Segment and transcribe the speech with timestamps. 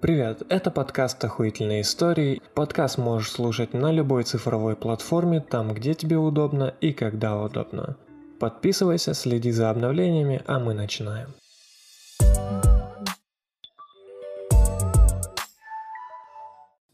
[0.00, 2.40] Привет, это подкаст «Охуительные истории».
[2.54, 7.98] Подкаст можешь слушать на любой цифровой платформе, там, где тебе удобно и когда удобно.
[8.38, 11.28] Подписывайся, следи за обновлениями, а мы начинаем.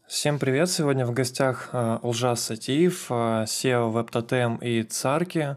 [0.05, 0.69] Всем привет!
[0.69, 3.13] Сегодня в гостях э, Лжас Сатиев, э,
[3.45, 5.55] SEO WebTotem и Царки.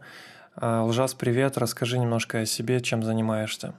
[0.55, 1.59] Э, Лжас, привет!
[1.59, 3.75] Расскажи немножко о себе, чем занимаешься.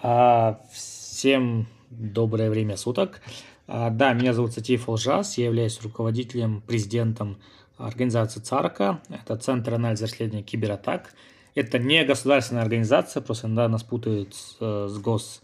[0.00, 3.20] А, всем доброе время суток.
[3.66, 7.38] А, да, меня зовут Сатиев Лжас, я являюсь руководителем, президентом
[7.76, 9.00] организации ЦАРКа.
[9.08, 11.12] Это Центр анализа расследования кибератак.
[11.54, 15.42] Это не государственная организация, просто иногда нас путают с, с гос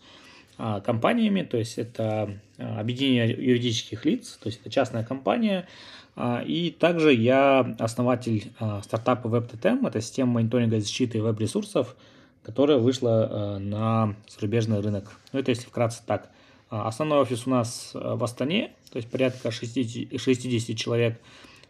[0.56, 5.66] а, компаниями, то есть это а, объединение юридических лиц, то есть это частная компания.
[6.14, 8.52] А, и также я основатель
[8.84, 11.96] стартапа WebTTM, это система мониторинга защиты веб-ресурсов,
[12.44, 15.10] которая вышла на зарубежный рынок.
[15.32, 16.30] Ну, это если вкратце так.
[16.68, 21.20] Основной офис у нас в Астане, то есть порядка 60, 60 человек.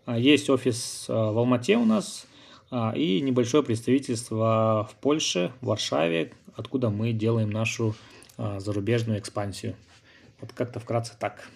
[0.06, 2.27] Есть офис в Алмате у нас
[2.94, 7.94] и небольшое представительство в Польше, в Варшаве, откуда мы делаем нашу
[8.38, 9.77] а, зарубежную экспансию.
[10.41, 11.48] Вот как-то вкратце так.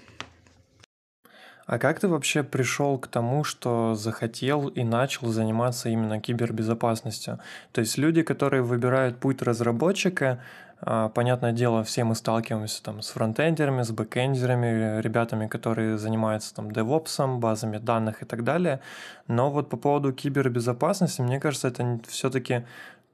[1.67, 7.39] А как ты вообще пришел к тому, что захотел и начал заниматься именно кибербезопасностью?
[7.73, 13.11] То есть люди, которые выбирают путь разработчика, а, понятное дело, все мы сталкиваемся там с
[13.11, 18.81] фронтендерами, с бэкендерами, ребятами, которые занимаются там девопсом, базами данных и так далее.
[19.29, 22.65] Но вот по поводу кибербезопасности, мне кажется, это все-таки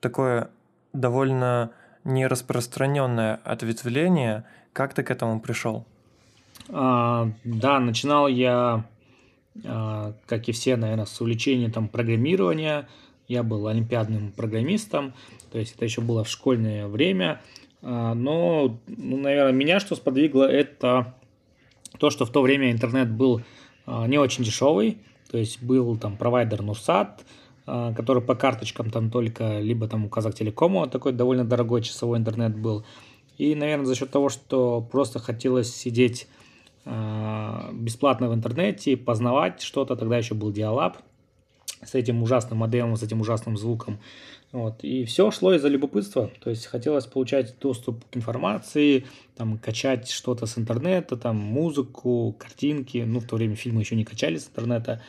[0.00, 0.50] такое
[0.92, 1.70] довольно
[2.04, 4.44] нераспространенное ответвление.
[4.72, 5.84] Как ты к этому пришел?
[6.68, 8.84] А, да, начинал я,
[9.64, 12.88] а, как и все, наверное, с увлечения там программирования.
[13.28, 15.12] Я был олимпиадным программистом,
[15.50, 17.40] то есть это еще было в школьное время.
[17.82, 21.14] А, но, ну, наверное, меня что сподвигло, это
[21.98, 23.42] то, что в то время интернет был
[23.84, 24.98] а, не очень дешевый.
[25.30, 27.24] То есть был там провайдер Нурсат,
[27.66, 32.56] а, который по карточкам там только, либо там у Казахтелекома такой довольно дорогой часовой интернет
[32.56, 32.84] был.
[33.38, 36.28] И, наверное, за счет того, что просто хотелось сидеть
[36.84, 40.98] бесплатно в интернете, познавать что-то, тогда еще был Диалаб
[41.84, 43.98] с этим ужасным модемом, с этим ужасным звуком.
[44.52, 44.82] Вот.
[44.82, 46.30] И все шло из-за любопытства.
[46.40, 49.04] То есть хотелось получать доступ к информации,
[49.36, 53.04] там, качать что-то с интернета, там, музыку, картинки.
[53.06, 55.02] Ну, в то время фильмы еще не качали с интернета.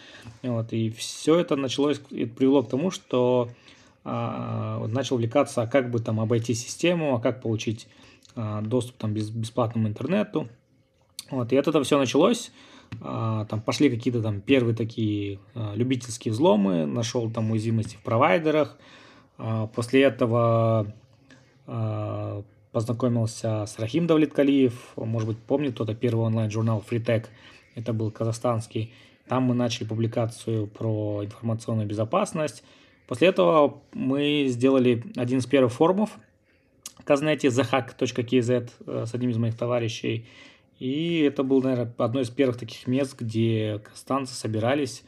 [0.44, 0.73] Вот.
[0.73, 3.49] И все это началось, это привело к тому, что
[4.03, 7.88] а, начал увлекаться, а как бы там обойти систему, а как получить
[8.35, 10.49] а, доступ там без, бесплатному интернету.
[11.29, 11.53] Вот.
[11.53, 12.51] И от этого все началось.
[13.02, 18.78] А, там пошли какие-то там первые такие а, любительские взломы, нашел там уязвимости в провайдерах,
[19.38, 20.94] а, после этого
[22.72, 27.26] познакомился с Рахим Давлеткалиев, может быть, помнит кто-то первый онлайн-журнал FreeTech,
[27.76, 28.94] это был казахстанский.
[29.28, 32.64] Там мы начали публикацию про информационную безопасность.
[33.06, 36.18] После этого мы сделали один из первых форумов
[37.08, 40.26] Казнете, thehack.kz э, с одним из моих товарищей.
[40.80, 45.04] И это был, наверное, одно из первых таких мест, где казахстанцы собирались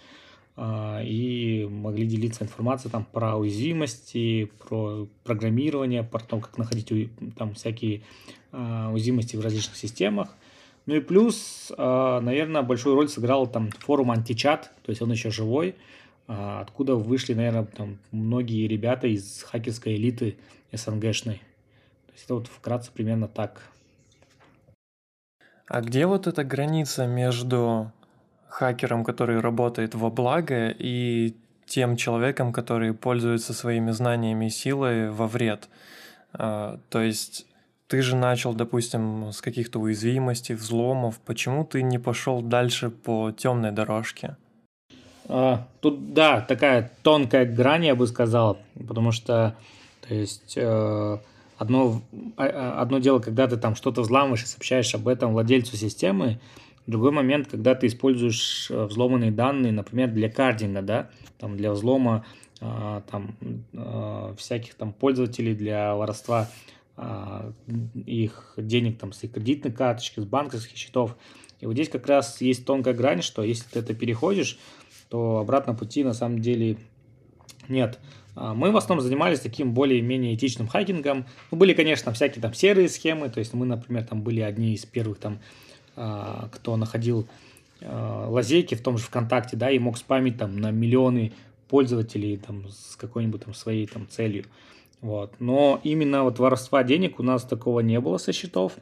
[0.55, 6.91] а, и могли делиться информацией там про уязвимости, про программирование, про то, как находить
[7.37, 8.01] там всякие
[8.51, 10.35] а, уязвимости в различных системах.
[10.85, 15.29] Ну и плюс, а, наверное, большую роль сыграл там форум античат, то есть он еще
[15.29, 15.75] живой,
[16.27, 20.37] откуда вышли, наверное, там многие ребята из хакерской элиты
[20.71, 21.35] СНГшной.
[21.35, 23.71] То есть это вот вкратце примерно так.
[25.69, 27.91] А где вот эта граница между
[28.47, 31.35] хакером, который работает во благо, и
[31.67, 35.69] тем человеком, который пользуется своими знаниями и силой во вред.
[36.33, 37.45] А, то есть
[37.87, 41.19] ты же начал, допустим, с каких-то уязвимостей, взломов.
[41.19, 44.37] Почему ты не пошел дальше по темной дорожке?
[45.27, 48.57] А, тут, да, такая тонкая грань, я бы сказал,
[48.87, 49.55] потому что,
[50.07, 51.17] то есть, э,
[51.59, 52.01] одно,
[52.37, 56.39] а, одно дело, когда ты там что-то взламываешь и сообщаешь об этом владельцу системы,
[56.89, 62.25] Другой момент, когда ты используешь э, взломанные данные, например, для кардинга, да, там для взлома
[62.61, 63.35] а, там
[63.75, 66.49] а, всяких там пользователей для воровства
[66.97, 67.53] а,
[68.07, 71.15] их денег там с их кредитной карточки, с банковских счетов.
[71.59, 74.57] И вот здесь как раз есть тонкая грань, что если ты это переходишь,
[75.09, 76.77] то обратно пути на самом деле
[77.67, 77.99] нет.
[78.53, 81.25] Мы в основном занимались таким более-менее этичным хакингом.
[81.51, 84.85] Ну, были, конечно, всякие там серые схемы, то есть мы, например, там были одни из
[84.85, 85.39] первых там
[86.01, 87.27] а, кто находил
[87.81, 91.33] а, лазейки в том же ВКонтакте, да, и мог спамить там на миллионы
[91.67, 94.45] пользователей там с какой-нибудь там своей там целью.
[95.01, 95.33] Вот.
[95.39, 98.77] Но именно вот воровства денег у нас такого не было со счетов.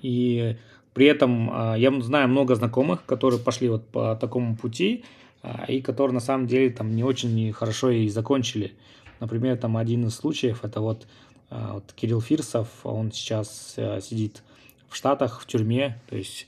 [0.00, 0.56] И
[0.94, 5.25] При этом а, я знаю много знакомых, которые пошли вот по такому пути, а,
[5.68, 8.72] и которые на самом деле там не очень хорошо и закончили.
[9.20, 11.06] Например, там один из случаев, это вот,
[11.50, 14.42] а, вот Кирилл Фирсов, он сейчас э, сидит
[14.88, 16.46] в Штатах, в тюрьме, то есть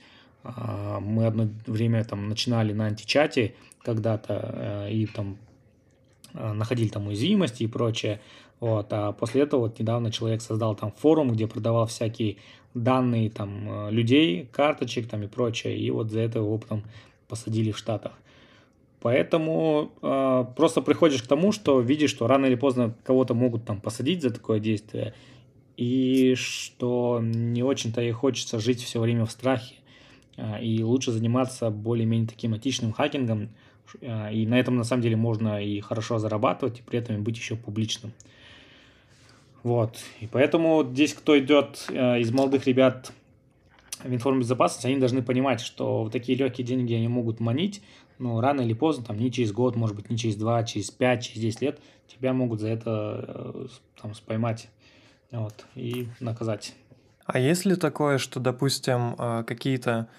[1.01, 5.37] мы одно время там начинали на античате когда-то э, и там
[6.33, 8.21] находили там уязвимости и прочее,
[8.59, 12.37] вот, а после этого вот недавно человек создал там форум, где продавал всякие
[12.73, 16.83] данные там э, людей, карточек там и прочее, и вот за это его потом
[17.27, 18.13] посадили в Штатах.
[19.01, 23.79] Поэтому э, просто приходишь к тому, что видишь, что рано или поздно кого-то могут там
[23.79, 25.13] посадить за такое действие,
[25.77, 29.75] и что не очень-то и хочется жить все время в страхе.
[30.39, 33.49] Э, и лучше заниматься более-менее таким этичным хакингом,
[34.01, 37.37] э, и на этом на самом деле можно и хорошо зарабатывать, и при этом быть
[37.37, 38.11] еще публичным.
[39.63, 39.97] Вот.
[40.21, 43.11] И поэтому здесь, кто идет э, из молодых ребят
[44.03, 47.81] в информбезопасность, они должны понимать, что вот такие легкие деньги они могут манить,
[48.19, 51.23] но рано или поздно, там не через год, может быть, не через два, через пять,
[51.23, 53.67] через десять лет, тебя могут за это э,
[54.01, 54.69] там споймать
[55.31, 56.75] вот, и наказать.
[57.25, 60.09] А есть ли такое, что, допустим, э, какие-то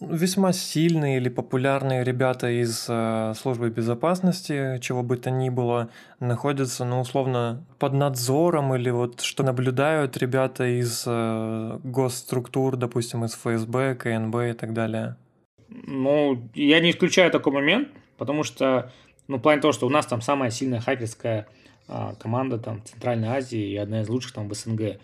[0.00, 6.84] весьма сильные или популярные ребята из э, службы безопасности, чего бы то ни было, находятся,
[6.84, 11.06] ну, условно, под надзором или вот что наблюдают ребята из
[11.84, 15.16] госструктур, допустим, из ФСБ, КНБ и так далее?
[15.68, 18.92] Ну, я не исключаю такой момент, потому что,
[19.28, 21.48] ну, в плане того, что у нас там самая сильная хакерская
[21.88, 24.98] а, команда там в Центральной Азии и одна из лучших там в СНГ.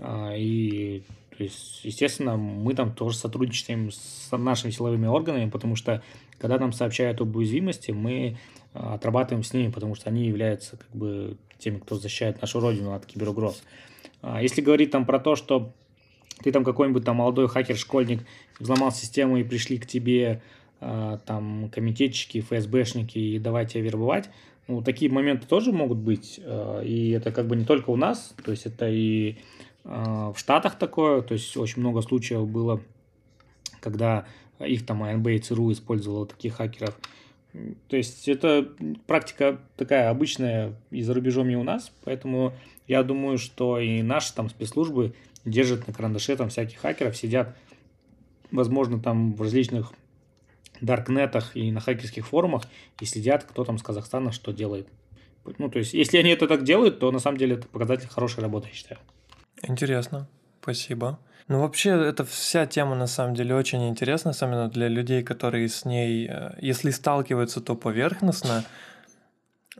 [0.00, 1.02] А, и
[1.36, 6.02] то есть, естественно, мы там тоже сотрудничаем с нашими силовыми органами, потому что
[6.38, 8.36] когда нам сообщают об уязвимости, мы
[8.74, 12.92] а, отрабатываем с ними, потому что они являются как бы теми, кто защищает нашу родину
[12.92, 13.62] от киберугроз.
[14.20, 15.72] А если говорить там про то, что
[16.42, 18.20] ты там какой-нибудь там молодой хакер-школьник
[18.62, 20.42] взломал систему и пришли к тебе
[20.80, 24.30] а, там комитетчики, ФСБшники и давай тебя вербовать,
[24.68, 26.40] ну, такие моменты тоже могут быть,
[26.84, 29.36] и это как бы не только у нас, то есть это и
[29.84, 32.80] а, в Штатах такое, то есть очень много случаев было,
[33.80, 34.26] когда
[34.60, 36.96] их там АНБ и ЦРУ использовало таких хакеров.
[37.88, 38.66] То есть это
[39.06, 42.54] практика такая обычная и за рубежом, и у нас, поэтому
[42.86, 47.56] я думаю, что и наши там спецслужбы держат на карандаше там всяких хакеров, сидят,
[48.52, 49.92] возможно, там в различных
[50.80, 52.64] даркнетах и на хакерских форумах
[53.00, 54.88] и следят, кто там с Казахстана что делает.
[55.58, 58.40] Ну, то есть, если они это так делают, то на самом деле это показатель хорошей
[58.40, 59.00] работы, я считаю.
[59.62, 60.28] Интересно,
[60.60, 61.18] спасибо.
[61.48, 65.84] Ну, вообще, эта вся тема, на самом деле, очень интересна, особенно для людей, которые с
[65.84, 68.64] ней, э, если сталкиваются, то поверхностно.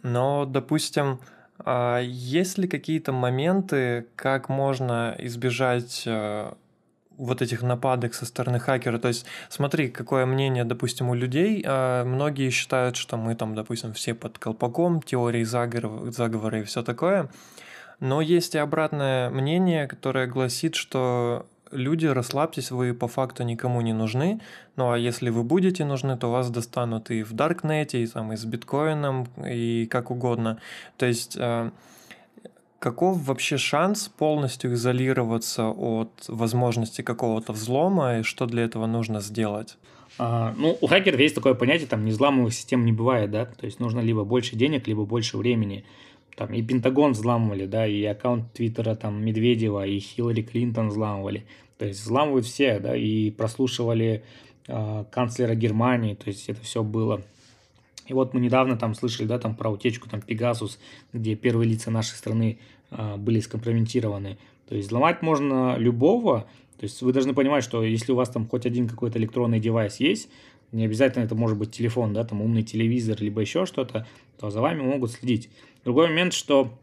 [0.03, 1.21] Но, допустим,
[1.59, 6.53] а есть ли какие-то моменты, как можно избежать э,
[7.23, 8.99] вот этих нападок со стороны хакера.
[8.99, 11.63] То есть, смотри, какое мнение, допустим, у людей.
[11.67, 17.29] А, многие считают, что мы там, допустим, все под колпаком, теории заговора, и все такое.
[18.01, 23.93] Но есть и обратное мнение, которое гласит, что люди, расслабьтесь, вы по факту никому не
[23.93, 24.41] нужны.
[24.77, 28.37] Ну а если вы будете нужны, то вас достанут и в Даркнете, и, там, и
[28.37, 30.59] с биткоином, и как угодно.
[30.97, 31.71] То есть э,
[32.83, 39.79] каков вообще шанс полностью изолироваться от возможности какого-то взлома, и что для этого нужно сделать?
[40.19, 43.79] А, ну, у хакеров есть такое понятие, там, незламовых систем не бывает, да, то есть
[43.79, 45.85] нужно либо больше денег, либо больше времени
[46.37, 51.45] там и Пентагон взламывали, да, и аккаунт Твиттера там Медведева, и Хиллари Клинтон взламывали.
[51.79, 54.25] То есть взламывают все, да, и прослушивали
[54.67, 57.23] э, канцлера Германии, то есть это все было.
[58.07, 60.79] И вот мы недавно там слышали, да, там про утечку там Пегасус,
[61.13, 62.59] где первые лица нашей страны
[62.91, 64.39] э, были скомпрометированы.
[64.69, 66.47] То есть взломать можно любого,
[66.79, 70.01] то есть вы должны понимать, что если у вас там хоть один какой-то электронный девайс
[70.01, 70.29] есть,
[70.73, 74.07] не обязательно это может быть телефон, да, там умный телевизор, либо еще что-то,
[74.39, 75.51] то за вами могут следить.
[75.85, 76.77] Другой момент, что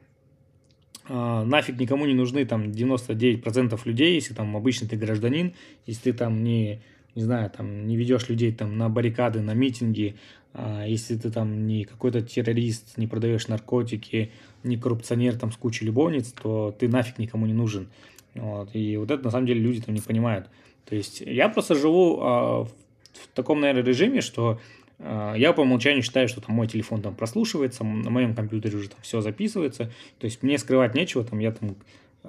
[1.07, 5.53] э, нафиг никому не нужны там 99% людей, если там обычный ты гражданин,
[5.85, 6.81] если ты там не,
[7.19, 10.15] не знаю, там не ведешь людей там на баррикады, на митинги,
[10.53, 14.31] э, если ты там не какой-то террорист, не продаешь наркотики,
[14.63, 17.89] не коррупционер там с кучей любовниц, то ты нафиг никому не нужен.
[18.35, 18.73] Вот.
[18.73, 20.47] И вот это на самом деле люди там не понимают.
[20.85, 24.61] То есть я просто живу э, в таком, наверное, режиме, что
[24.97, 28.89] э, я по умолчанию считаю, что там мой телефон там прослушивается, на моем компьютере уже
[28.89, 29.91] там все записывается.
[30.19, 31.75] То есть мне скрывать нечего, там я там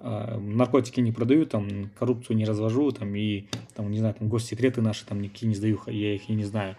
[0.02, 5.04] наркотики не продаю, там коррупцию не развожу, там и там, не знаю, там госсекреты наши
[5.06, 6.76] там никакие не сдаю, я их и не знаю.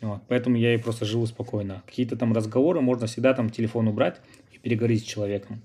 [0.00, 1.82] Вот, поэтому я и просто живу спокойно.
[1.86, 4.20] Какие-то там разговоры можно всегда там телефон убрать
[4.52, 5.62] и переговорить с человеком.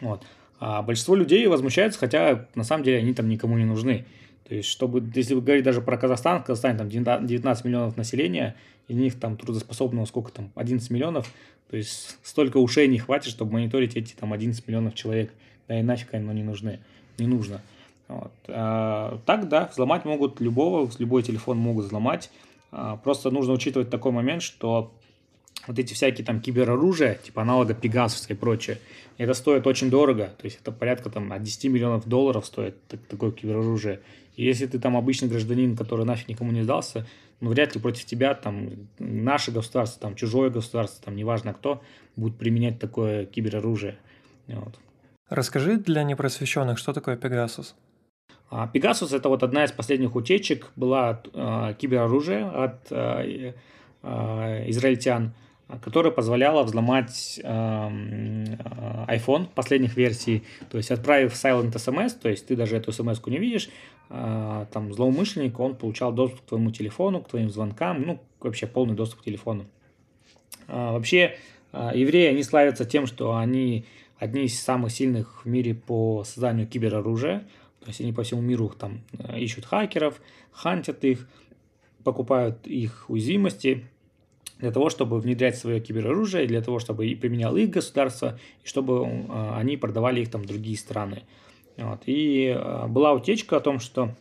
[0.00, 0.24] Вот.
[0.58, 4.04] А большинство людей возмущаются, хотя на самом деле они там никому не нужны.
[4.48, 8.56] То есть, чтобы, если вы говорите даже про Казахстан, в Казахстане там 19 миллионов населения,
[8.88, 11.32] и них там трудоспособного сколько там, 11 миллионов,
[11.70, 15.32] то есть столько ушей не хватит, чтобы мониторить эти там 11 миллионов человек,
[15.72, 16.80] да и нафиг не нужны,
[17.18, 17.62] не нужно.
[18.08, 18.32] Вот.
[18.48, 22.30] А, так, да, взломать могут любого, любой телефон могут взломать,
[22.70, 24.92] а, просто нужно учитывать такой момент, что
[25.66, 28.78] вот эти всякие там кибероружия, типа аналога Pegasus и прочее,
[29.16, 32.76] это стоит очень дорого, то есть это порядка там от 10 миллионов долларов стоит
[33.08, 34.00] такое кибероружие.
[34.36, 37.06] И если ты там обычный гражданин, который нафиг никому не сдался,
[37.40, 41.82] ну, вряд ли против тебя там наше государство, там чужое государство, там неважно кто,
[42.16, 43.96] будет применять такое кибероружие.
[44.48, 44.78] Вот.
[45.32, 47.72] Расскажи для непросвещенных, что такое Pegasus?
[48.50, 53.54] А, Pegasus это вот одна из последних утечек была э, кибероружие от э,
[54.02, 55.32] э, израильтян,
[55.82, 62.54] которая позволяла взломать э, iPhone последних версий, то есть отправив silent SMS, то есть ты
[62.54, 63.70] даже эту смс не видишь,
[64.10, 68.94] э, там злоумышленник, он получал доступ к твоему телефону, к твоим звонкам, ну, вообще полный
[68.94, 69.64] доступ к телефону.
[70.68, 71.38] Э, вообще,
[71.72, 73.86] э, евреи, они славятся тем, что они
[74.22, 77.40] одни из самых сильных в мире по созданию кибероружия,
[77.80, 79.00] то есть они по всему миру там
[79.36, 80.20] ищут хакеров,
[80.52, 81.28] хантят их,
[82.04, 83.84] покупают их уязвимости,
[84.62, 89.54] для того, чтобы внедрять свое кибероружие, для того, чтобы применял их государство, и чтобы э,
[89.56, 91.24] они продавали их там другие страны.
[91.76, 92.02] Вот.
[92.06, 94.14] И э, была утечка о том, что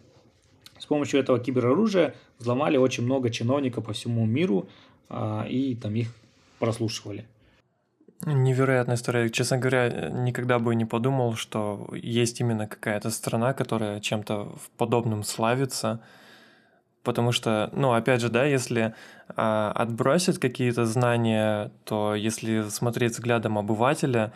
[0.79, 4.67] с помощью этого кибероружия взломали очень много чиновников по всему миру
[5.09, 6.11] э, и там их
[6.57, 7.27] прослушивали.
[8.25, 9.29] Невероятная история.
[9.29, 16.01] Честно говоря, никогда бы не подумал, что есть именно какая-то страна, которая чем-то подобным славится.
[17.03, 18.93] Потому что, ну, опять же, да, если
[19.35, 24.31] а, отбросить какие-то знания, то если смотреть взглядом обывателя,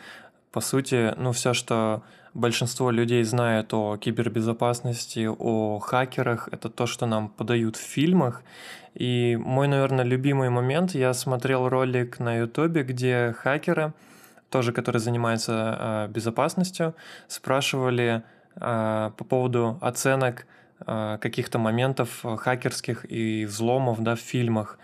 [0.51, 2.01] по сути, ну, все, что
[2.35, 8.43] большинство людей знает о кибербезопасности, о хакерах, это то, что нам подают в фильмах.
[8.93, 13.93] И мой, наверное, любимый момент, я смотрел ролик на ютубе, где хакеры,
[14.49, 16.93] тоже которые занимаются э, безопасностью,
[17.27, 18.21] спрашивали
[18.55, 20.45] э, по поводу оценок
[20.87, 24.77] Э, каких-то моментов хакерских и взломов да, в фильмах.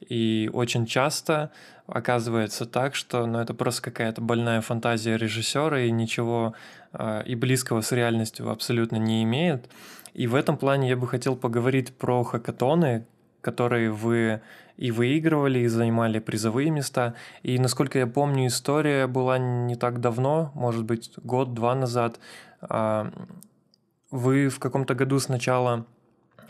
[0.00, 1.50] И очень часто
[1.88, 6.54] оказывается так, что ну, это просто какая-то больная фантазия режиссера и ничего
[6.92, 9.68] э, и близкого с реальностью абсолютно не имеет.
[10.12, 13.06] И в этом плане я бы хотел поговорить про хакатоны,
[13.40, 14.42] которые вы
[14.76, 17.14] и выигрывали, и занимали призовые места.
[17.42, 22.20] И, насколько я помню, история была не так давно, может быть, год-два назад.
[22.60, 23.10] А,
[24.10, 25.86] вы в каком-то году сначала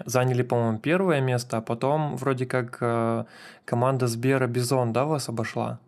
[0.04, 3.24] заняли, по-моему, первое место, а потом вроде как э,
[3.64, 5.80] команда Сбера BI.ZONE, да, вас обошла?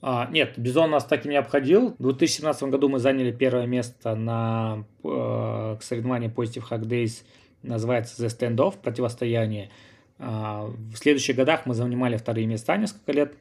[0.00, 1.94] А, нет, BI.ZONE нас так и не обходил.
[1.98, 7.22] В 2017 году мы заняли первое место на э, соревновании Positive Hack Days,
[7.62, 9.70] называется The Standoff, противостояние.
[10.18, 13.34] А, в следующих годах мы занимали вторые места несколько лет.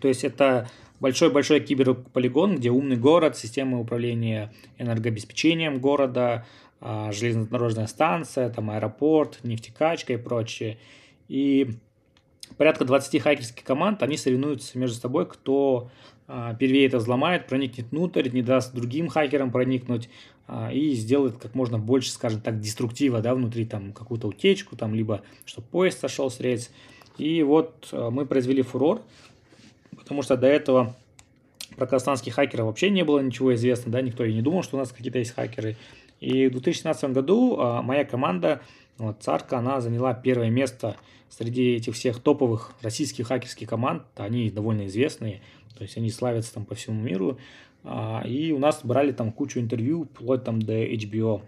[0.00, 0.68] То есть это
[1.00, 6.46] большой-большой киберполигон, где умный город, система управления энергообеспечением города,
[6.80, 10.78] железнодорожная станция, там аэропорт, нефтекачка и прочее.
[11.28, 11.70] И
[12.56, 15.90] порядка 20 хакерских команд, они соревнуются между собой, кто
[16.28, 20.08] а, первее это взломает, проникнет внутрь, не даст другим хакерам проникнуть
[20.48, 24.94] а, и сделает как можно больше, скажем так, деструктива, да, внутри там какую-то утечку, там,
[24.94, 26.70] либо чтобы поезд сошел с рельс.
[27.18, 29.00] И вот мы произвели фурор,
[29.96, 30.94] потому что до этого
[31.76, 34.80] про казахстанских хакеров вообще не было ничего известно, да, никто и не думал, что у
[34.80, 35.76] нас какие-то есть хакеры.
[36.20, 38.62] И в 2017 году а, моя команда,
[38.98, 40.96] вот, Царка, она заняла первое место
[41.28, 44.02] среди этих всех топовых российских хакерских команд.
[44.16, 45.42] Они довольно известные,
[45.76, 47.38] то есть они славятся там по всему миру.
[47.84, 51.42] А, и у нас брали там кучу интервью, вплоть там до HBO.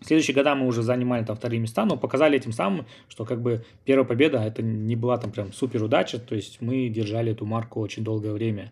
[0.00, 3.40] В следующие года мы уже занимали там вторые места, но показали этим самым, что как
[3.40, 7.46] бы первая победа это не была там прям супер удача, то есть мы держали эту
[7.46, 8.70] марку очень долгое время.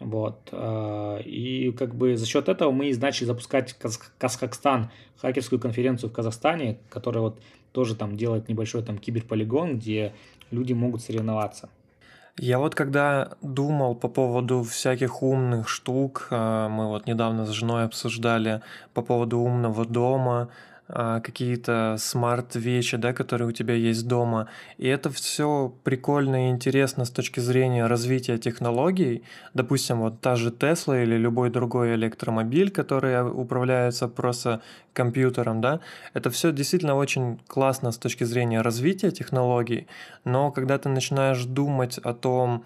[0.00, 0.48] Вот.
[0.50, 3.76] А, и как бы за счет этого мы начали запускать
[4.18, 7.40] Казахстан, хакерскую конференцию в Казахстане, которая вот
[7.72, 10.12] тоже там делает небольшой там киберполигон, где
[10.50, 11.68] люди могут соревноваться.
[12.38, 17.84] Я вот когда думал по поводу всяких умных штук, а, мы вот недавно с женой
[17.84, 18.62] обсуждали
[18.94, 20.48] по поводу умного дома,
[20.92, 24.48] какие-то смарт-вещи, да, которые у тебя есть дома.
[24.78, 29.22] И это все прикольно и интересно с точки зрения развития технологий.
[29.54, 34.60] Допустим, вот та же Тесла или любой другой электромобиль, который управляется просто
[34.92, 35.80] компьютером, да,
[36.14, 39.86] это все действительно очень классно с точки зрения развития технологий,
[40.24, 42.64] но когда ты начинаешь думать о том,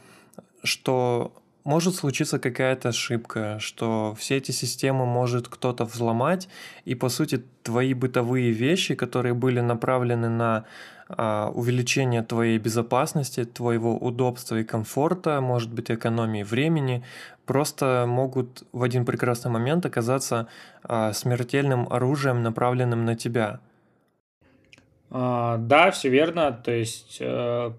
[0.62, 1.32] что
[1.64, 6.48] может случиться какая-то ошибка, что все эти системы может кто-то взломать,
[6.84, 10.64] и по сути твои бытовые вещи, которые были направлены на
[11.08, 17.02] а, увеличение твоей безопасности, твоего удобства и комфорта, может быть экономии времени,
[17.46, 20.48] просто могут в один прекрасный момент оказаться
[20.82, 23.60] а, смертельным оружием, направленным на тебя.
[25.10, 26.52] А, да, все верно.
[26.52, 27.72] То есть, э,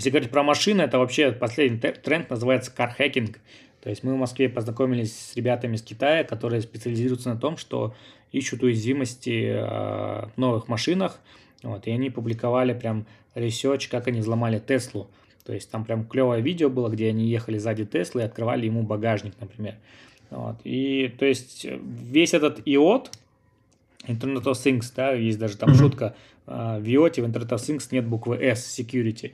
[0.00, 3.38] если говорить про машины, это вообще последний тренд называется car hacking.
[3.82, 7.94] То есть мы в Москве познакомились с ребятами из Китая, которые специализируются на том, что
[8.32, 11.20] ищут уязвимости э, в новых машинах.
[11.62, 13.04] Вот, и они публиковали прям
[13.34, 15.10] research, как они взломали Теслу.
[15.44, 18.82] То есть там прям клевое видео было, где они ехали сзади Теслы и открывали ему
[18.82, 19.74] багажник, например.
[20.30, 20.56] Вот.
[20.64, 23.08] И то есть весь этот IOT,
[24.06, 25.78] Internet of Things, да, есть даже там mm-hmm.
[25.78, 26.14] шутка,
[26.46, 29.32] а, в IOT, в Internet of Things нет буквы S, Security.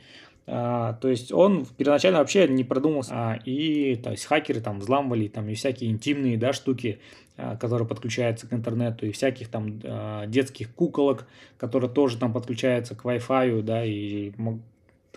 [0.49, 5.27] А, то есть он первоначально вообще не продумался, а, и то есть хакеры там взламывали
[5.27, 7.01] там и всякие интимные да, штуки,
[7.37, 11.27] а, которые подключаются к интернету, и всяких там а, детских куколок,
[11.59, 14.33] которые тоже там подключаются к Wi-Fi, да, и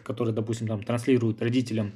[0.03, 1.93] которые, допустим, там транслируют родителям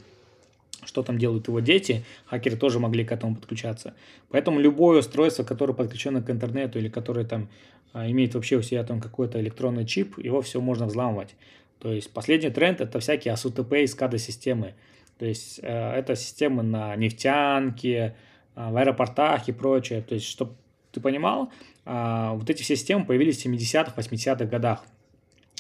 [0.86, 3.94] что там делают его дети, хакеры тоже могли к этому подключаться.
[4.30, 7.48] Поэтому любое устройство, которое подключено к интернету или которое там
[7.94, 11.36] а, имеет вообще у себя там какой-то электронный чип, его все можно взламывать.
[11.84, 14.74] То есть последний тренд это всякие ASUTP и SCADA системы.
[15.20, 18.16] То есть э, это системы на нефтянке,
[18.56, 20.02] э, в аэропортах и прочее.
[20.02, 20.54] То есть, чтобы
[20.94, 21.52] ты понимал,
[21.86, 24.86] э, вот эти все системы появились в 70-х, 80-х годах.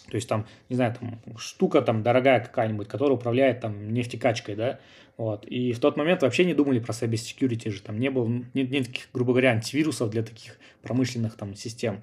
[0.09, 4.79] То есть там, не знаю, там штука там дорогая какая-нибудь, которая управляет там нефтекачкой, да,
[5.17, 5.45] вот.
[5.45, 8.71] И в тот момент вообще не думали про cyber security же, там не было, нет,
[8.71, 12.01] нет таких, грубо говоря, антивирусов для таких промышленных там систем.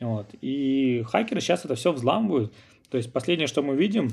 [0.00, 0.28] Вот.
[0.40, 2.52] И хакеры сейчас это все взламывают,
[2.92, 4.10] то есть последнее, что мы видим,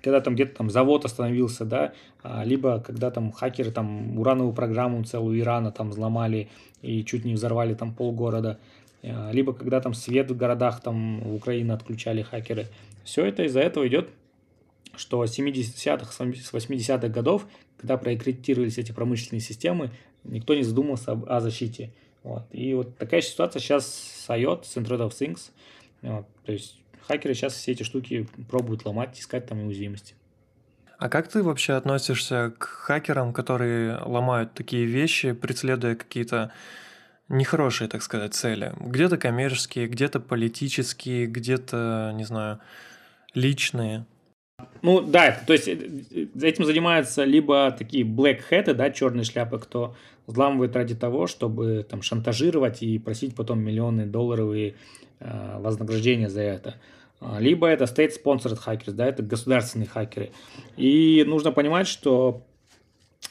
[0.00, 5.02] когда там где-то там завод остановился, да, а, либо когда там хакеры там урановую программу
[5.02, 6.48] целую Ирана там взломали
[6.80, 8.60] и чуть не взорвали там полгорода,
[9.02, 12.68] а, либо когда там свет в городах там в Украине отключали хакеры.
[13.02, 14.10] Все это из-за этого идет,
[14.94, 16.20] что с 70-х, с
[16.54, 19.90] 80-х годов, когда проектировались эти промышленные системы,
[20.22, 21.90] никто не задумался о защите.
[22.22, 22.44] Вот.
[22.52, 25.50] И вот такая ситуация сейчас с IOT, с Internet of Things.
[26.02, 26.24] Вот.
[26.44, 30.14] То есть хакеры сейчас все эти штуки пробуют ломать, искать там уязвимости.
[30.98, 36.52] А как ты вообще относишься к хакерам, которые ломают такие вещи, преследуя какие-то
[37.28, 38.72] нехорошие, так сказать, цели?
[38.80, 42.58] Где-то коммерческие, где-то политические, где-то, не знаю,
[43.32, 44.06] личные.
[44.82, 45.76] Ну да, то есть э,
[46.42, 49.94] этим занимаются либо такие black hat, да, черные шляпы, кто
[50.26, 54.74] взламывает ради того, чтобы там шантажировать и просить потом миллионы долларов и
[55.20, 56.74] э, вознаграждения за это.
[57.20, 60.30] А, либо это state-sponsored hackers, да, это государственные хакеры.
[60.76, 62.46] И нужно понимать, что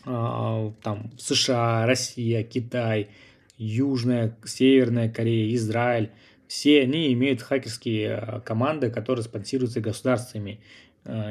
[0.05, 3.09] э, там США, Россия, Китай,
[3.57, 6.11] Южная, Северная Корея, Израиль,
[6.47, 10.61] все они имеют хакерские а, команды, которые спонсируются государствами,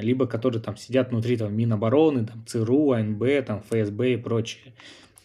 [0.01, 4.73] либо которые там сидят внутри там, Минобороны, там, ЦРУ, АНБ, там, ФСБ и прочее.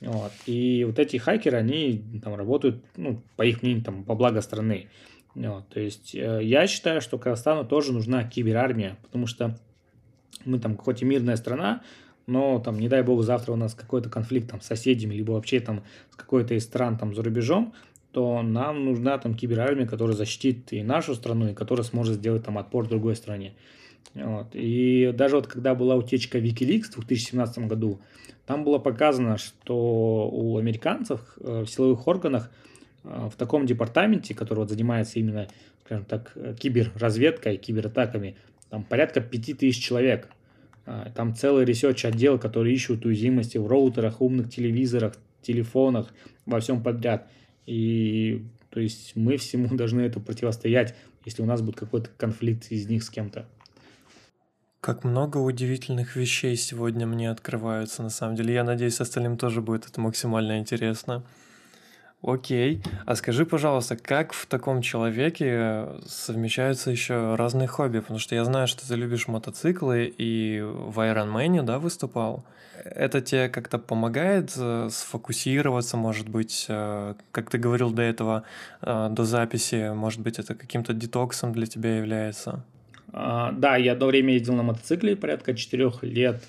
[0.02, 0.32] Вот.
[0.46, 4.88] И вот эти хакеры, они там работают, ну, по их мнению, там, по благо страны.
[5.36, 9.58] Вот, то есть э, я считаю, что Казахстану тоже нужна киберармия, потому что
[10.46, 11.82] мы там хоть и мирная страна,
[12.28, 15.60] но там, не дай бог, завтра у нас какой-то конфликт там с соседями, либо вообще
[15.60, 17.74] там с какой-то из стран там за рубежом,
[18.12, 22.58] то нам нужна там киберармия, которая защитит и нашу страну, и которая сможет сделать там
[22.58, 23.54] отпор другой стране.
[24.14, 24.48] Вот.
[24.54, 28.02] И даже вот когда была утечка Wikileaks в 2017 году,
[28.46, 32.52] там было показано, что у американцев э, в силовых органах
[33.04, 35.48] в таком департаменте, который вот занимается именно,
[35.86, 38.36] скажем так, киберразведкой, кибератаками,
[38.70, 40.30] там порядка 5000 человек.
[40.86, 46.14] А, там целый research отдел, который ищут уязвимости в роутерах, умных телевизорах, телефонах,
[46.46, 47.30] во всем подряд.
[47.66, 52.88] И то есть мы всему должны это противостоять, если у нас будет какой-то конфликт из
[52.88, 53.46] них с кем-то.
[54.80, 58.56] Как много удивительных вещей сегодня мне открываются, на самом деле.
[58.56, 61.24] Я надеюсь, остальным тоже будет это максимально интересно.
[62.24, 62.84] Окей.
[63.06, 68.00] А скажи, пожалуйста, как в таком человеке совмещаются еще разные хобби?
[68.00, 72.44] Потому что я знаю, что ты любишь мотоциклы и в Iron Man, да, выступал.
[72.84, 78.44] Это тебе как-то помогает э, сфокусироваться, может быть, э, как ты говорил до этого,
[78.82, 82.64] э, до записи, может быть, это каким-то детоксом для тебя является?
[83.14, 86.44] А, да, я одно время ездил на мотоцикле, порядка четырех лет.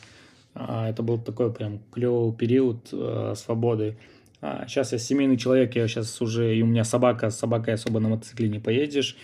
[0.54, 2.88] А, это был такой прям клевый период
[3.34, 3.96] свободы.
[4.42, 7.98] А, сейчас я семейный человек, я сейчас уже, и у меня собака, с собакой особо
[8.00, 9.16] на мотоцикле не поедешь.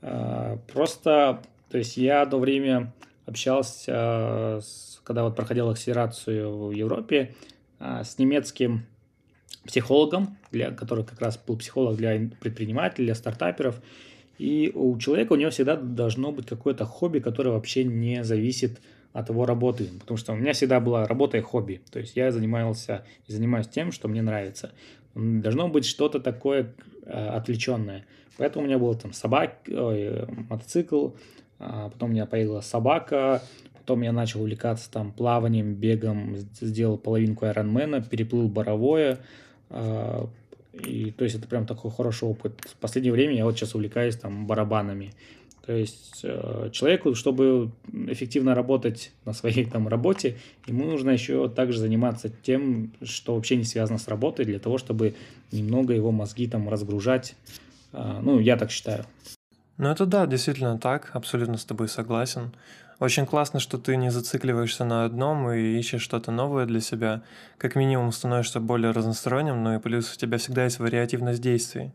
[0.00, 2.94] А, просто, то есть я одно время
[3.26, 7.34] общался с когда вот проходил акселерацию в Европе,
[7.80, 8.86] а, с немецким
[9.66, 13.80] психологом, для, который как раз был психолог для предпринимателей, для стартаперов.
[14.38, 18.80] И у человека, у него всегда должно быть какое-то хобби, которое вообще не зависит от
[19.14, 19.88] его работы.
[20.00, 21.80] Потому что у меня всегда была работа и хобби.
[21.90, 24.72] То есть я занимался и занимаюсь тем, что мне нравится.
[25.14, 28.04] Должно быть что-то такое э, отвлеченное.
[28.36, 31.10] Поэтому у меня был там собак, ой, мотоцикл,
[31.58, 33.42] а потом у меня появилась собака,
[33.74, 39.18] потом я начал увлекаться там плаванием, бегом, сделал половинку Ironman, переплыл Боровое,
[39.68, 40.26] а,
[40.72, 42.52] и то есть это прям такой хороший опыт.
[42.64, 45.12] В последнее время я вот сейчас увлекаюсь там барабанами.
[45.66, 51.78] То есть э, человеку, чтобы эффективно работать на своей там работе, ему нужно еще также
[51.78, 55.14] заниматься тем, что вообще не связано с работой, для того, чтобы
[55.52, 57.34] немного его мозги там разгружать.
[57.92, 59.04] А, ну, я так считаю.
[59.76, 62.52] Ну это да, действительно так, абсолютно с тобой согласен.
[62.98, 67.22] Очень классно, что ты не зацикливаешься на одном и ищешь что-то новое для себя.
[67.56, 71.92] Как минимум становишься более разносторонним, ну и плюс у тебя всегда есть вариативность действий.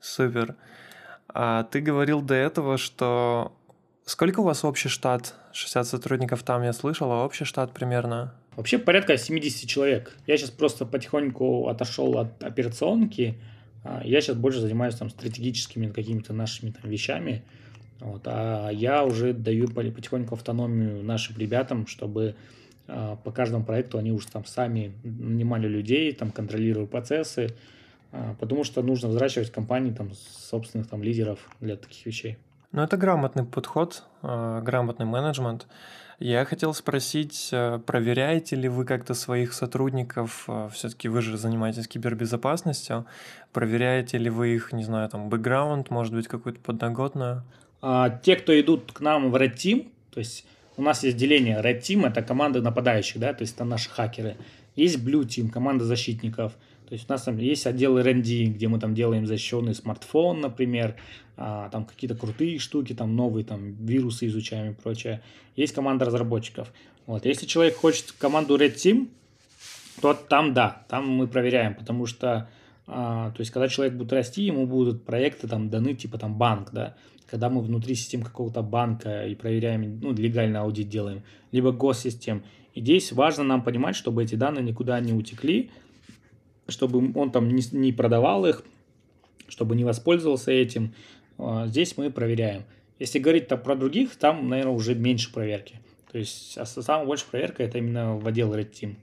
[0.00, 0.54] Супер.
[1.28, 3.52] А ты говорил до этого, что...
[4.04, 5.34] Сколько у вас общий штат?
[5.52, 8.34] 60 сотрудников там я слышал, а общий штат примерно?
[8.56, 10.16] Вообще порядка 70 человек.
[10.26, 13.38] Я сейчас просто потихоньку отошел от операционки.
[13.84, 17.42] А я сейчас больше занимаюсь там стратегическими какими-то нашими там вещами.
[18.00, 22.36] Вот, а я уже даю потихоньку автономию нашим ребятам, чтобы
[22.86, 27.54] а, по каждому проекту они уже там сами нанимали людей, там контролировали процессы,
[28.38, 32.38] потому что нужно взращивать компании там собственных там лидеров для таких вещей.
[32.72, 35.66] Ну, это грамотный подход, а, грамотный менеджмент.
[36.18, 37.50] Я хотел спросить,
[37.86, 43.06] проверяете ли вы как-то своих сотрудников, все-таки вы же занимаетесь кибербезопасностью,
[43.52, 47.44] проверяете ли вы их, не знаю, там, бэкграунд, может быть, какую-то подноготную?
[47.80, 50.44] А, те, кто идут к нам в Red Team, то есть
[50.76, 54.36] у нас есть деление Red Team, это команда нападающих, да, то есть это наши хакеры.
[54.74, 56.52] Есть Blue Team, команда защитников.
[56.88, 60.96] То есть у нас там есть отдел R&D, где мы там делаем защищенный смартфон, например,
[61.36, 65.20] а, там какие-то крутые штуки, там новые там вирусы изучаем и прочее.
[65.54, 66.72] Есть команда разработчиков.
[67.06, 67.26] Вот.
[67.26, 69.08] Если человек хочет команду Red Team,
[70.00, 72.48] то там да, там мы проверяем, потому что
[72.86, 76.70] а, то есть, когда человек будет расти, ему будут проекты там даны, типа там банк,
[76.72, 76.96] да,
[77.30, 81.22] когда мы внутри систем какого-то банка и проверяем, ну, легальный аудит делаем,
[81.52, 82.42] либо госсистем.
[82.72, 85.70] И здесь важно нам понимать, чтобы эти данные никуда не утекли,
[86.68, 88.62] чтобы он там не, не продавал их,
[89.48, 90.94] чтобы не воспользовался этим.
[91.38, 92.64] А, здесь мы проверяем.
[92.98, 95.80] Если говорить про других, там, наверное, уже меньше проверки.
[96.10, 98.96] То есть а самая большая проверка это именно в отдел Red Team.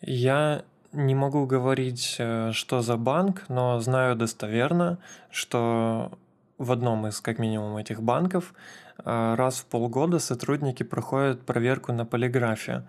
[0.00, 4.98] Я не могу говорить, э, что за банк, но знаю достоверно,
[5.30, 6.12] что
[6.58, 8.54] в одном из, как минимум, этих банков
[8.98, 12.84] э, раз в полгода сотрудники проходят проверку на полиграфе.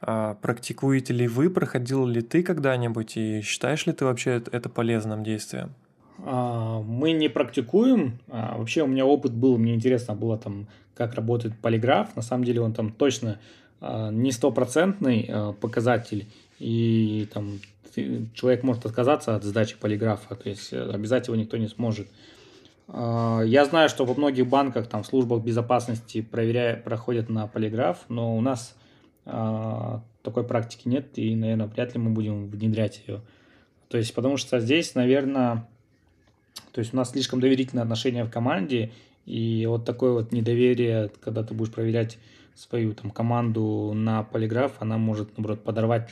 [0.00, 5.24] А практикуете ли вы, проходил ли ты когда-нибудь и считаешь ли ты вообще это полезным
[5.24, 5.74] действием?
[6.18, 8.18] А, мы не практикуем.
[8.28, 12.14] А, вообще у меня опыт был, мне интересно было там, как работает полиграф.
[12.16, 13.38] На самом деле он там точно
[14.10, 15.30] не стопроцентный
[15.60, 16.26] показатель
[16.58, 17.60] и там
[18.34, 22.08] человек может отказаться от сдачи полиграфа, то есть э, обязать его никто не сможет.
[22.88, 28.36] Я знаю, что во многих банках, там, в службах безопасности проверяя, проходят на полиграф, но
[28.36, 28.76] у нас
[29.26, 33.20] такой практики нет, и, наверное, вряд ли мы будем внедрять ее.
[33.88, 35.68] То есть, потому что здесь, наверное,
[36.72, 38.92] то есть у нас слишком доверительное отношение в команде,
[39.24, 42.18] и вот такое вот недоверие, когда ты будешь проверять
[42.54, 46.10] свою там команду на полиграф, она может, наоборот, подорвать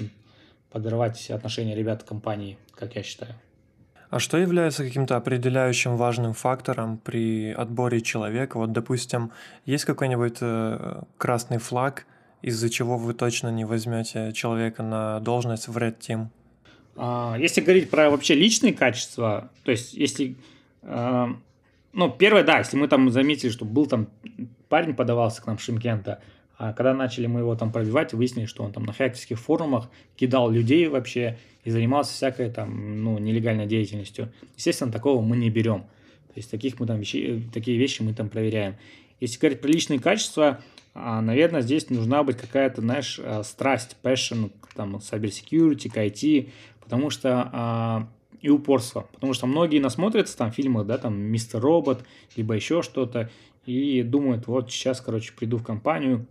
[0.74, 3.36] подорвать отношения ребят компании, как я считаю.
[4.10, 8.58] А что является каким-то определяющим важным фактором при отборе человека?
[8.58, 9.30] Вот, допустим,
[9.66, 12.06] есть какой-нибудь э, красный флаг,
[12.44, 16.26] из-за чего вы точно не возьмете человека на должность в Red Team?
[16.94, 20.36] А, если говорить про вообще личные качества, то есть если...
[20.82, 21.28] Э,
[21.94, 24.08] ну, первое, да, если мы там заметили, что был там
[24.68, 26.20] парень подавался к нам Шимкента,
[26.58, 30.50] а когда начали мы его там пробивать, выяснили, что он там на хакерских форумах кидал
[30.50, 34.30] людей вообще и занимался всякой там, ну, нелегальной деятельностью.
[34.54, 35.80] Естественно, такого мы не берем.
[35.80, 38.74] То есть таких мы там вещи, такие вещи мы там проверяем.
[39.20, 40.60] Если говорить про личные качества,
[40.94, 47.10] а, наверное, здесь нужна быть какая-то, знаешь, а, страсть, passion, там, cybersecurity, к IT, потому
[47.10, 48.08] что а,
[48.40, 49.08] и упорство.
[49.12, 52.04] Потому что многие насмотрятся там в фильмах, да, там Мистер Робот,
[52.36, 53.30] либо еще что-то,
[53.66, 56.26] и думают, вот сейчас, короче, приду в компанию,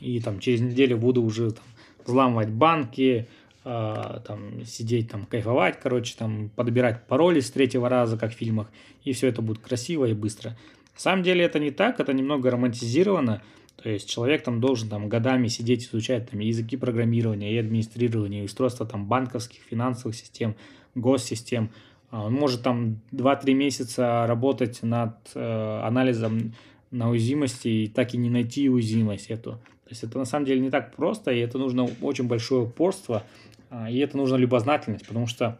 [0.00, 1.64] и там через неделю буду уже там,
[2.06, 3.26] взламывать банки,
[3.64, 8.70] э, там сидеть там кайфовать, короче, там подбирать пароли с третьего раза, как в фильмах,
[9.04, 10.50] и все это будет красиво и быстро.
[10.94, 13.42] На самом деле это не так, это немного романтизировано,
[13.82, 18.44] То есть человек там должен там годами сидеть, изучать там языки программирования и администрирования, и
[18.44, 20.54] устройства там банковских, финансовых систем,
[20.94, 21.70] госсистем.
[22.10, 26.54] А он может там 2-3 месяца работать над э, анализом
[26.90, 29.52] на уязвимости и так и не найти уязвимость эту.
[29.52, 33.24] То есть это на самом деле не так просто, и это нужно очень большое упорство,
[33.70, 35.58] а, и это нужно любознательность, потому что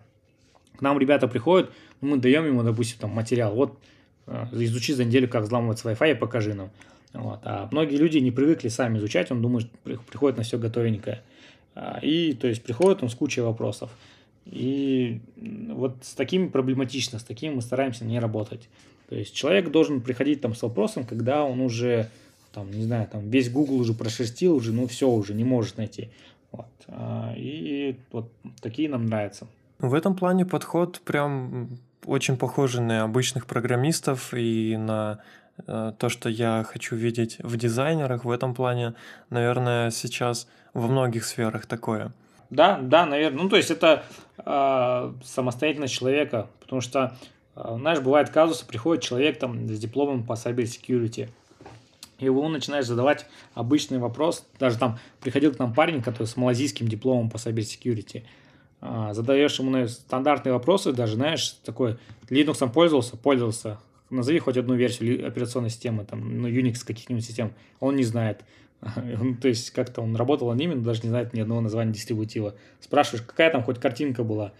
[0.76, 3.78] к нам ребята приходят, мы даем ему, допустим, там материал, вот
[4.26, 6.70] э, изучи за неделю, как взламывать Wi-Fi, покажи нам.
[7.12, 7.40] Вот.
[7.42, 11.22] А многие люди не привыкли сами изучать, он думает, приходит на все готовенькое.
[11.74, 13.90] А, и, то есть, приходит он с кучей вопросов.
[14.46, 18.68] И вот с такими проблематично, с такими мы стараемся не работать.
[19.08, 22.08] То есть, человек должен приходить там с вопросом, когда он уже,
[22.52, 26.10] там, не знаю, там весь Google уже прошерстил, уже, ну, все уже не может найти.
[26.52, 26.66] Вот.
[26.88, 29.46] А, и вот такие нам нравятся.
[29.78, 31.70] В этом плане подход прям
[32.06, 35.20] очень похожий на обычных программистов и на
[35.66, 38.94] Э, то, что я хочу видеть в дизайнерах в этом плане,
[39.30, 42.12] наверное, сейчас во многих сферах такое.
[42.50, 43.42] Да, да, наверное.
[43.42, 44.04] Ну, то есть это
[44.38, 47.16] э, самостоятельность человека, потому что,
[47.56, 51.28] э, знаешь, бывает казусы, приходит человек там с дипломом по cyber security,
[52.18, 56.88] и ему начинаешь задавать обычный вопрос, даже там приходил к нам парень, который с малазийским
[56.88, 58.24] дипломом по cyber security, э,
[58.80, 63.16] задаешь ему наверное, стандартные вопросы, даже, знаешь, такой, Linux пользовался?
[63.16, 63.78] Пользовался
[64.10, 68.44] назови хоть одну версию операционной системы, там, ну, Unix каких-нибудь систем, он не знает.
[69.40, 72.54] то есть как-то он работал ними, но даже не знает ни одного названия дистрибутива.
[72.80, 74.52] Спрашиваешь, какая там хоть картинка была,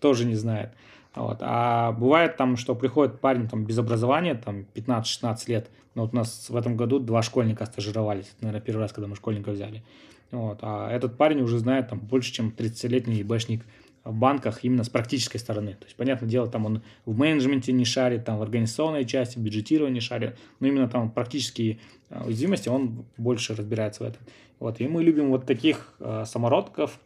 [0.00, 0.70] тоже не знает.
[1.14, 1.38] Вот.
[1.40, 5.70] А бывает там, что приходит парень там, без образования, там 15-16 лет.
[5.94, 8.32] Но вот у нас в этом году два школьника стажировались.
[8.34, 9.84] Это, наверное, первый раз, когда мы школьника взяли.
[10.32, 10.58] Вот.
[10.62, 13.64] А этот парень уже знает там больше, чем 30-летний ебашник
[14.02, 15.74] в банках именно с практической стороны.
[15.74, 19.42] То есть, понятное дело, там он в менеджменте не шарит, там в организационной части, в
[19.42, 21.78] бюджетировании шарит, но именно там практические
[22.10, 24.22] а, уязвимости он больше разбирается в этом.
[24.58, 26.98] Вот, и мы любим вот таких э, самородков,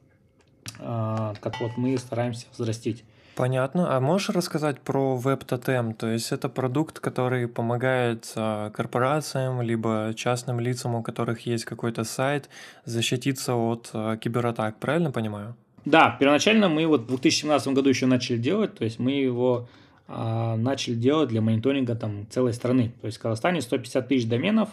[0.79, 3.03] э, как вот мы стараемся взрастить.
[3.37, 3.95] Понятно.
[3.95, 5.95] А можешь рассказать про WebTotem?
[5.95, 12.05] То есть это продукт, который помогает э, корпорациям, либо частным лицам, у которых есть какой-то
[12.05, 12.49] сайт,
[12.87, 15.55] защититься от э, кибератак, правильно понимаю?
[15.85, 19.69] Да, первоначально мы вот в 2017 году еще начали делать, то есть мы его
[20.09, 22.93] а, начали делать для мониторинга там целой страны.
[23.03, 24.71] То есть в Казахстане 150 тысяч доменов,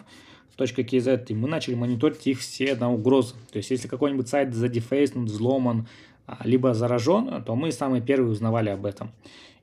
[0.57, 3.35] .kz, и мы начали мониторить их все на угрозы.
[3.51, 6.12] То есть если какой-нибудь сайт задефейснут, взломан, а,
[6.43, 9.11] либо заражен, то мы самые первые узнавали об этом.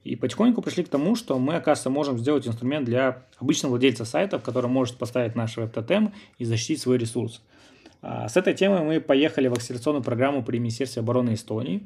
[0.05, 4.39] И потихоньку пришли к тому, что мы, оказывается, можем сделать инструмент для обычного владельца сайта,
[4.39, 7.43] который может поставить наш веб-тотем и защитить свой ресурс.
[8.01, 11.83] А, с этой темой мы поехали в акселерационную программу при Министерстве обороны Эстонии.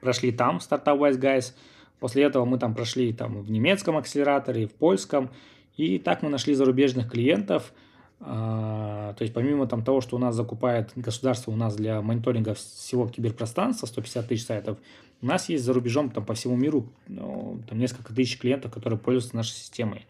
[0.00, 1.52] Прошли там Startup Wise Guys.
[2.00, 5.30] После этого мы там прошли там, в немецком акселераторе, в польском.
[5.76, 7.72] И так мы нашли зарубежных клиентов.
[8.20, 12.54] А, то есть помимо там, того, что у нас закупает государство у нас для мониторинга
[12.54, 14.78] всего киберпространства, 150 тысяч сайтов,
[15.22, 18.98] у нас есть за рубежом там, по всему миру ну, там, несколько тысяч клиентов, которые
[18.98, 20.06] пользуются нашей системой.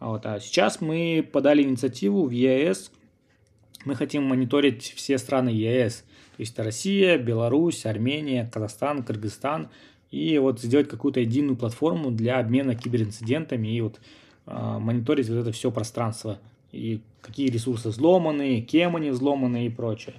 [0.00, 0.24] Вот.
[0.26, 2.90] А сейчас мы подали инициативу в ЕС
[3.84, 6.04] мы хотим мониторить все страны ЕС,
[6.36, 9.68] то есть Россия, Беларусь, Армения, Казахстан, Кыргызстан,
[10.10, 14.00] и вот сделать какую-то единую платформу для обмена киберинцидентами и вот
[14.46, 16.38] э, мониторить вот это все пространство,
[16.72, 20.14] и какие ресурсы взломаны, кем они взломаны и прочее.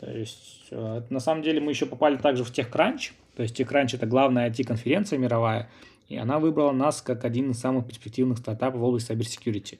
[0.00, 3.94] То есть, э, на самом деле, мы еще попали также в TechCrunch, то есть TechCrunch
[3.94, 5.70] это главная IT-конференция мировая,
[6.08, 9.78] и она выбрала нас как один из самых перспективных стартапов в области cybersecurity.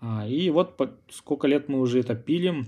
[0.00, 0.80] А, и вот
[1.10, 2.66] сколько лет мы уже это пилим,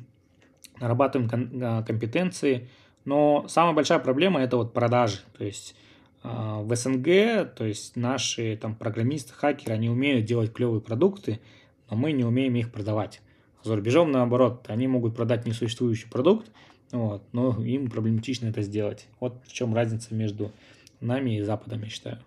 [0.80, 1.30] нарабатываем
[1.62, 2.68] а, компетенции.
[3.04, 5.18] Но самая большая проблема это вот продажи.
[5.38, 5.74] То есть
[6.22, 11.40] а, в СНГ, то есть наши там программисты, хакеры, они умеют делать клевые продукты,
[11.90, 13.20] но мы не умеем их продавать.
[13.62, 16.50] За рубежом, наоборот, они могут продать несуществующий продукт,
[16.92, 19.06] вот, но им проблематично это сделать.
[19.20, 20.50] Вот в чем разница между
[21.00, 22.18] нами и Западом, я считаю.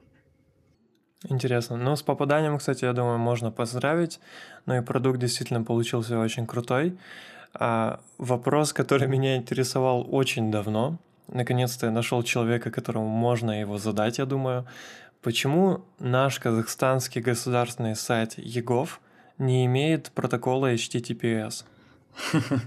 [1.30, 1.78] Интересно.
[1.78, 4.20] Ну, с попаданием, кстати, я думаю, можно поздравить.
[4.66, 6.98] Ну и продукт действительно получился очень крутой.
[7.54, 14.18] А вопрос, который меня интересовал очень давно, наконец-то я нашел человека, которому можно его задать,
[14.18, 14.66] я думаю.
[15.22, 19.00] Почему наш казахстанский государственный сайт ЕГОВ
[19.38, 21.66] не имеет протокола HTTPS?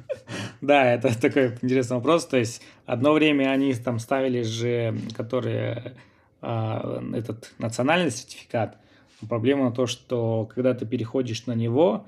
[0.61, 2.27] Да, это такой интересный вопрос.
[2.27, 5.95] То есть одно время они там ставили же, которые
[6.41, 8.77] а, этот национальный сертификат.
[9.29, 12.07] Проблема то, что когда ты переходишь на него,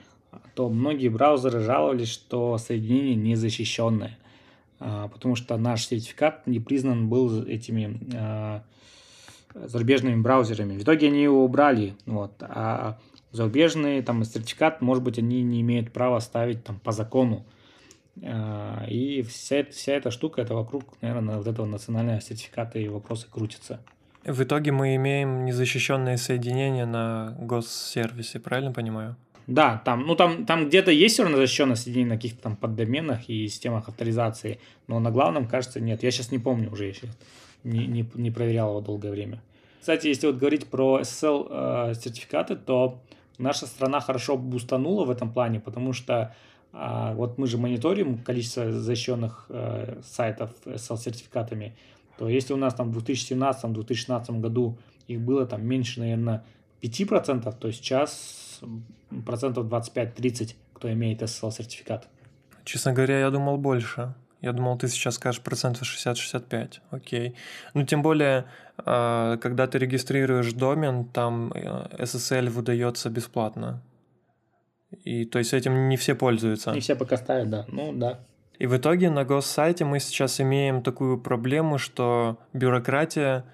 [0.55, 4.19] то многие браузеры жаловались, что соединение не защищенное,
[4.81, 8.63] а, потому что наш сертификат не признан был этими а,
[9.55, 10.79] зарубежными браузерами.
[10.79, 11.95] В итоге они его убрали.
[12.07, 12.33] Вот.
[12.41, 12.99] А
[13.33, 17.45] зарубежные там сертификат, может быть, они не имеют права ставить там по закону.
[18.23, 23.27] А, и вся, вся эта штука, это вокруг, наверное, вот этого национального сертификата и вопросы
[23.31, 23.81] крутятся.
[24.25, 29.17] В итоге мы имеем незащищенные соединения на госсервисе, правильно понимаю?
[29.47, 33.31] Да, там, ну там, там где-то есть все равно защищенное соединение на каких-то там поддоменах
[33.31, 36.03] и системах авторизации, но на главном, кажется, нет.
[36.03, 37.09] Я сейчас не помню уже, если
[37.65, 39.41] не, не, не проверял его долгое время.
[39.81, 43.01] Кстати, если вот говорить про SSL э, сертификаты, то
[43.39, 46.35] наша страна хорошо бустанула в этом плане, потому что
[46.73, 51.77] э, вот мы же мониторим количество защищенных э, сайтов SSL сертификатами,
[52.19, 56.45] то если у нас там в 2017-2016 году их было там меньше, наверное,
[56.83, 58.61] 5%, то сейчас
[59.25, 62.09] процентов 25-30, кто имеет SSL-сертификат.
[62.65, 64.15] Честно говоря, я думал больше.
[64.41, 66.81] Я думал, ты сейчас скажешь процентов 60-65.
[66.91, 67.35] Окей.
[67.75, 68.45] Ну, тем более,
[68.79, 73.83] а, когда ты регистрируешь домен, там э, SSL выдается бесплатно.
[75.05, 76.73] И то есть этим не все пользуются.
[76.73, 77.65] Не все пока ставят, да.
[77.69, 78.21] Ну, да.
[78.59, 83.45] И в итоге на госсайте мы сейчас имеем такую проблему, что бюрократия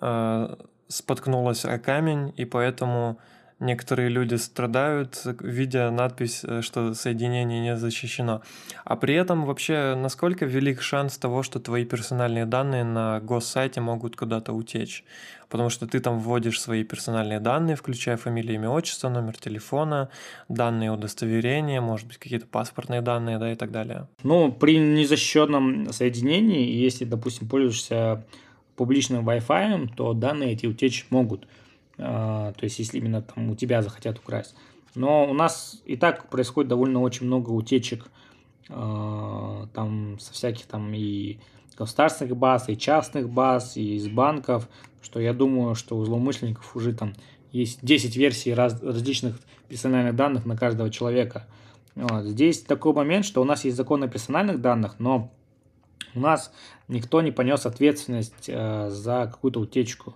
[0.00, 0.56] э,
[0.88, 3.18] споткнулась о камень, и поэтому
[3.60, 8.42] некоторые люди страдают, видя надпись, э, что соединение не защищено.
[8.84, 14.16] А при этом вообще насколько велик шанс того, что твои персональные данные на госсайте могут
[14.16, 15.04] куда-то утечь?
[15.48, 20.08] Потому что ты там вводишь свои персональные данные, включая фамилию, имя, отчество, номер телефона,
[20.48, 24.08] данные удостоверения, может быть, какие-то паспортные данные, да, и так далее.
[24.22, 28.24] Ну, при незащищенном соединении, если, допустим, пользуешься
[28.74, 31.46] публичным Wi-Fi, то данные эти утечь могут.
[31.98, 34.54] А, то есть, если именно там у тебя захотят украсть.
[34.94, 38.06] Но у нас и так происходит довольно очень много утечек
[38.68, 41.38] а, там со всяких там и
[41.76, 44.68] государственных баз, и частных баз, и из банков,
[45.02, 47.14] что я думаю, что у злоумышленников уже там
[47.52, 51.46] есть 10 версий раз, различных персональных данных на каждого человека.
[51.94, 52.24] Вот.
[52.24, 55.32] Здесь такой момент, что у нас есть закон о персональных данных, но
[56.14, 56.52] у нас
[56.88, 60.14] никто не понес ответственность э, за какую-то утечку.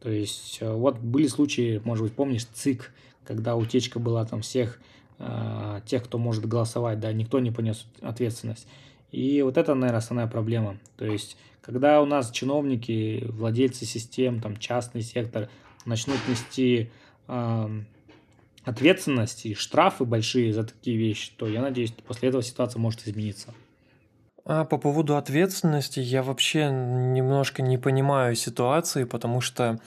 [0.00, 2.92] То есть э, вот были случаи, может быть, помнишь, ЦИК,
[3.24, 4.80] когда утечка была там всех
[5.18, 8.66] э, тех, кто может голосовать, да, никто не понес ответственность.
[9.12, 10.78] И вот это, наверное, основная проблема.
[10.96, 15.48] То есть, когда у нас чиновники, владельцы систем, там частный сектор
[15.84, 16.90] начнут нести
[17.28, 17.82] э,
[18.64, 23.54] ответственность и штрафы большие за такие вещи, то я надеюсь, после этого ситуация может измениться.
[24.44, 29.78] А по поводу ответственности я вообще немножко не понимаю ситуации, потому что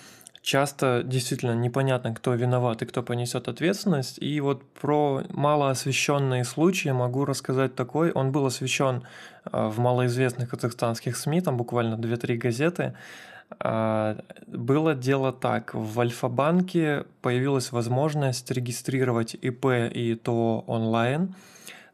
[0.42, 4.22] часто действительно непонятно, кто виноват и кто понесет ответственность.
[4.22, 8.12] И вот про малоосвещенные случаи могу рассказать такой.
[8.12, 9.04] Он был освещен
[9.46, 12.94] а, в малоизвестных казахстанских СМИ, там буквально 2-3 газеты.
[13.60, 15.74] А, было дело так.
[15.74, 21.34] В Альфа-банке появилась возможность регистрировать ИП и ТО онлайн–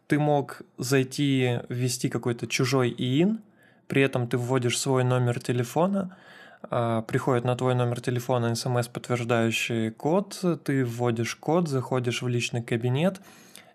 [0.09, 3.41] ты мог зайти, ввести какой-то чужой ИИН,
[3.87, 6.17] при этом ты вводишь свой номер телефона,
[6.63, 12.63] а, приходит на твой номер телефона смс, подтверждающий код, ты вводишь код, заходишь в личный
[12.63, 13.21] кабинет,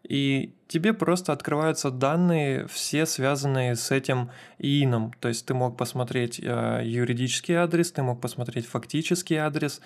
[0.02, 5.12] и тебе просто открываются данные, все связанные с этим ИИНом.
[5.20, 9.80] То есть ты мог посмотреть э, юридический адрес, ты мог посмотреть фактический адрес,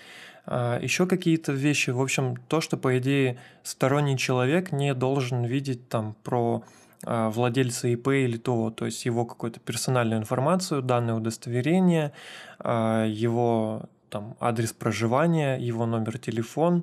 [0.51, 1.91] еще какие-то вещи.
[1.91, 6.63] В общем, то, что, по идее, сторонний человек не должен видеть там про
[7.07, 12.13] э, владельца ИП или ТО, то есть его какую-то персональную информацию, данные удостоверения,
[12.61, 16.83] э, его там адрес проживания, его номер телефона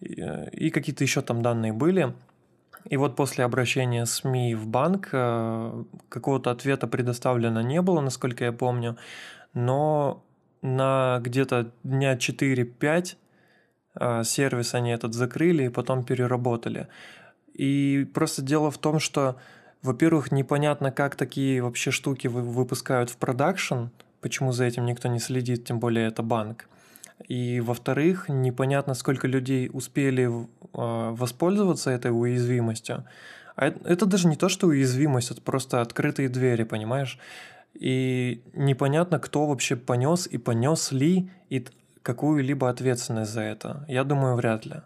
[0.00, 2.14] и какие-то еще там данные были–
[2.86, 8.96] и вот после обращения СМИ в банк какого-то ответа предоставлено не было, насколько я помню,
[9.52, 10.24] но
[10.62, 13.16] на где-то дня 4-5
[13.94, 16.88] э, сервис они этот закрыли и потом переработали.
[17.54, 19.36] И просто дело в том, что,
[19.82, 23.86] во-первых, непонятно, как такие вообще штуки выпускают в продакшн,
[24.20, 26.66] почему за этим никто не следит, тем более это банк.
[27.28, 30.30] И во-вторых, непонятно, сколько людей успели э,
[30.72, 33.04] воспользоваться этой уязвимостью.
[33.56, 37.18] А это, это даже не то, что уязвимость, это просто открытые двери, понимаешь?
[37.74, 41.64] И непонятно, кто вообще понес и понес ли и
[42.02, 43.84] какую-либо ответственность за это.
[43.88, 44.76] Я думаю, вряд ли.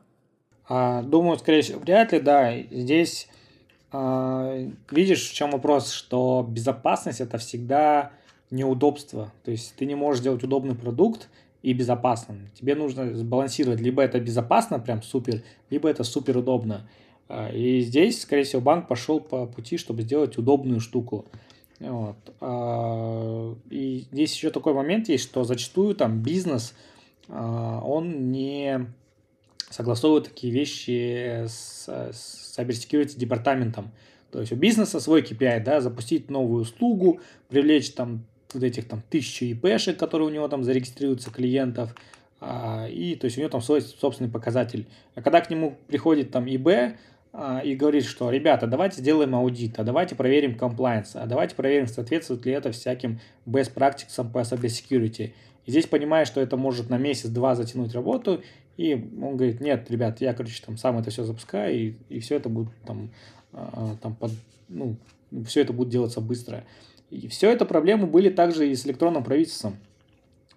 [0.69, 2.57] А, думаю, скорее всего, вряд ли, да.
[2.71, 3.29] Здесь
[3.93, 4.57] а,
[4.91, 8.13] видишь, в чем вопрос, что безопасность это всегда
[8.51, 9.33] неудобство.
[9.45, 11.29] То есть ты не можешь сделать удобный продукт,
[11.65, 12.51] и безопасным.
[12.55, 16.87] Тебе нужно сбалансировать, либо это безопасно, прям супер, либо это супер удобно.
[17.27, 21.25] А, и здесь, скорее всего, банк пошел по пути, чтобы сделать удобную штуку.
[21.81, 22.17] Вот.
[22.41, 26.75] А, и здесь еще такой момент есть, что зачастую там бизнес,
[27.29, 28.87] а, он не
[29.71, 33.91] согласовывать такие вещи с, с cybersecurity департаментом.
[34.31, 39.03] То есть у бизнеса свой KPI, да, запустить новую услугу, привлечь там вот этих там
[39.11, 41.95] тысячи ИПшек, которые у него там зарегистрируются, клиентов,
[42.41, 44.87] а, и то есть у него там свой собственный показатель.
[45.15, 46.97] А когда к нему приходит там ИБ
[47.65, 52.47] и говорит, что ребята, давайте сделаем аудит, а давайте проверим compliance, а давайте проверим, соответствует
[52.47, 55.33] ли это всяким best practices по cybersecurity.
[55.67, 58.43] И здесь понимаешь, что это может на месяц-два затянуть работу,
[58.77, 62.37] и он говорит, нет, ребят, я, короче, там сам это все запускаю, и, и все
[62.37, 63.11] это будет там,
[63.53, 64.33] а, там под,
[64.69, 64.97] ну,
[65.47, 66.65] все это будет делаться быстро.
[67.11, 69.77] И все это проблемы были также и с электронным правительством.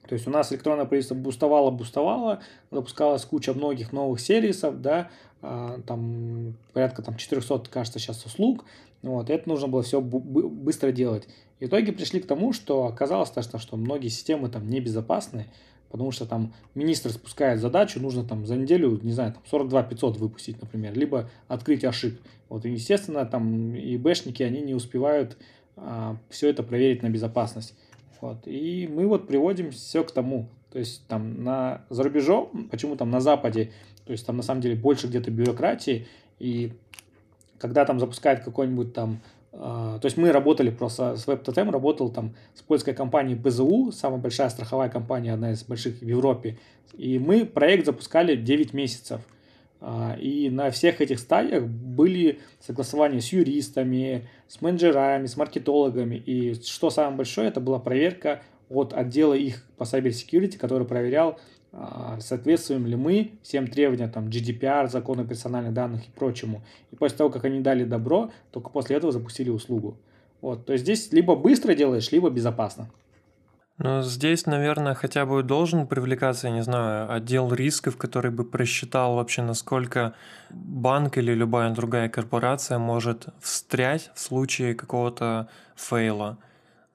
[0.08, 2.42] То есть у нас электронное правительство бустовало, бустовало,
[2.72, 5.10] запускалась куча многих новых сервисов, да,
[5.42, 8.66] а, там порядка там 400, кажется, сейчас услуг,
[9.04, 11.28] вот, это нужно было все быстро делать.
[11.60, 15.48] В итоге пришли к тому, что оказалось, что, что многие системы там небезопасны,
[15.90, 20.18] потому что там министр спускает задачу, нужно там за неделю, не знаю, там 42 500
[20.18, 22.20] выпустить, например, либо открыть ошиб.
[22.50, 25.38] Вот, и, естественно, там и бэшники, они не успевают
[25.76, 27.76] а, все это проверить на безопасность.
[28.22, 28.40] Вот.
[28.46, 30.50] И мы вот приводим все к тому.
[30.72, 33.72] То есть там на, за рубежом, почему там на Западе,
[34.06, 36.08] то есть там на самом деле больше где-то бюрократии,
[36.40, 36.74] и
[37.58, 39.20] когда там запускают какой-нибудь там
[39.54, 44.20] Uh, то есть мы работали просто с WebTotem, работал там с польской компанией БЗУ, самая
[44.20, 46.60] большая страховая компания, одна из больших в Европе.
[46.94, 49.22] И мы проект запускали 9 месяцев.
[49.80, 56.16] А, и на всех этих стадиях были согласования с юристами, с менеджерами, с маркетологами.
[56.16, 61.40] И что самое большое, это была проверка от отдела их по cyber security, который проверял,
[61.72, 66.64] а, соответствуем ли мы всем требованиям там, GDPR, закону персональных данных и прочему.
[66.92, 69.98] И после того, как они дали добро, только после этого запустили услугу.
[70.42, 72.90] Вот, то есть здесь либо быстро делаешь, либо безопасно.
[73.78, 79.16] Но здесь, наверное, хотя бы должен привлекаться, я не знаю, отдел рисков, который бы просчитал
[79.16, 80.16] вообще, насколько
[80.50, 86.40] банк или любая другая корпорация может встрять в случае какого-то фейла.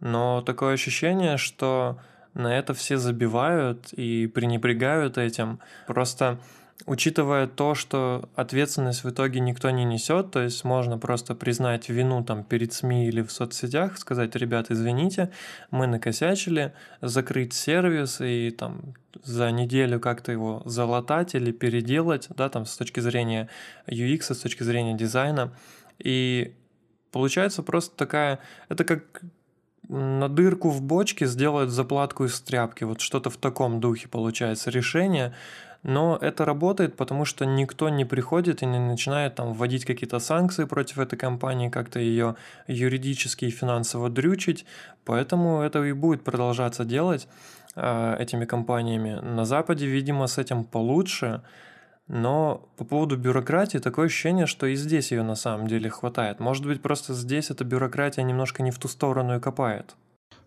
[0.01, 2.01] Но такое ощущение, что
[2.35, 5.61] на это все забивают и пренебрегают этим.
[5.87, 6.39] Просто
[6.87, 12.25] учитывая то, что ответственность в итоге никто не несет, то есть можно просто признать вину
[12.25, 15.31] там перед СМИ или в соцсетях, сказать, ребят, извините,
[15.71, 22.67] мы накосячили, закрыть сервис и там за неделю как-то его залатать или переделать, да, там
[22.67, 23.49] с точки зрения
[23.87, 25.53] UX, с точки зрения дизайна.
[25.99, 26.55] И
[27.11, 29.23] получается просто такая, это как
[29.89, 32.85] на дырку в бочке сделают заплатку из тряпки.
[32.85, 35.35] Вот что-то в таком духе получается решение.
[35.83, 40.65] Но это работает, потому что никто не приходит и не начинает там вводить какие-то санкции
[40.65, 42.37] против этой компании, как-то ее
[42.69, 44.65] юридически и финансово дрючить.
[45.05, 47.27] Поэтому это и будет продолжаться делать
[47.75, 49.21] э, этими компаниями.
[49.21, 51.43] На Западе, видимо, с этим получше.
[52.07, 56.41] Но по поводу бюрократии такое ощущение, что и здесь ее на самом деле хватает.
[56.41, 59.97] Может быть, просто здесь эта бюрократия немножко не в ту сторону и копает.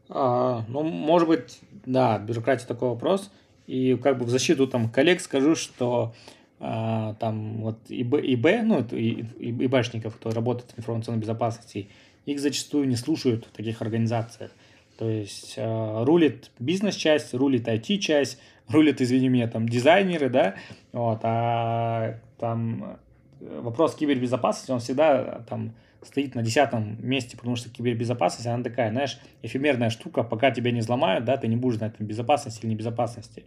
[0.10, 3.32] А, ну, может быть, да, бюрократия такой вопрос.
[3.68, 6.14] И как бы в защиту там коллег скажу, что
[6.60, 11.90] а, там вот ИБ, ИБ ну, и, и, ИБшников, кто работает в информационной безопасности,
[12.26, 14.52] их зачастую не слушают в таких организациях.
[14.98, 18.40] То есть э, рулит бизнес-часть, рулит IT-часть,
[18.70, 20.56] рулит, извини меня, там дизайнеры, да,
[20.94, 22.98] вот, а там
[23.40, 25.74] вопрос кибербезопасности, он всегда там
[26.06, 30.80] стоит на десятом месте, потому что кибербезопасность, она такая, знаешь, эфемерная штука, пока тебя не
[30.80, 33.44] взломают, да, ты не будешь знать, там, безопасности или небезопасности.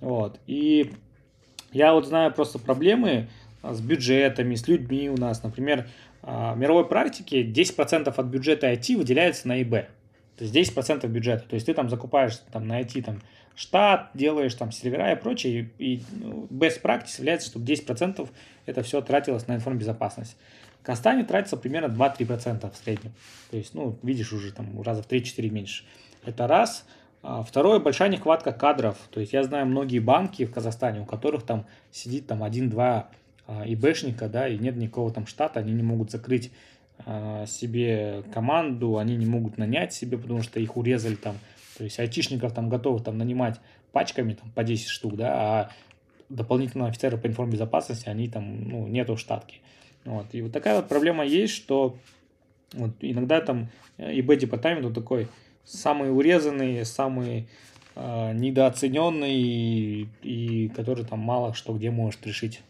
[0.00, 0.40] Вот.
[0.46, 0.92] И
[1.72, 3.28] я вот знаю просто проблемы
[3.62, 5.42] с бюджетами, с людьми у нас.
[5.42, 5.86] Например,
[6.22, 9.86] а, в мировой практике 10% от бюджета IT выделяется на ИБ.
[10.36, 11.44] То есть 10% бюджета.
[11.48, 13.20] То есть ты там закупаешь там, на IT там,
[13.54, 15.70] штат, делаешь там сервера и прочее.
[15.78, 18.28] И, и ну, best practice является, чтобы 10%
[18.66, 20.36] это все тратилось на информбезопасность.
[20.86, 23.12] Кастане тратится примерно 2-3% в среднем.
[23.50, 25.82] То есть, ну, видишь, уже там раза в 3-4 меньше.
[26.24, 26.86] Это раз.
[27.24, 28.96] А второе, большая нехватка кадров.
[29.10, 33.08] То есть я знаю многие банки в Казахстане, у которых там сидит там один-два
[33.48, 36.52] а, ИБшника, да, и нет никакого там штата, они не могут закрыть
[37.04, 41.34] а, себе команду, они не могут нанять себе, потому что их урезали там.
[41.78, 43.58] То есть айтишников там готовы там нанимать
[43.90, 45.70] пачками там по 10 штук, да, а
[46.28, 49.56] дополнительного офицера по информбезопасности они там, ну, нету в штатке.
[50.06, 50.26] Вот.
[50.32, 51.96] И вот такая вот проблема есть, что
[52.72, 55.28] вот иногда там ИБ-департамент вот такой
[55.64, 57.48] самый урезанный, самый
[57.96, 62.62] э, недооцененный и, и который там мало что где может решить.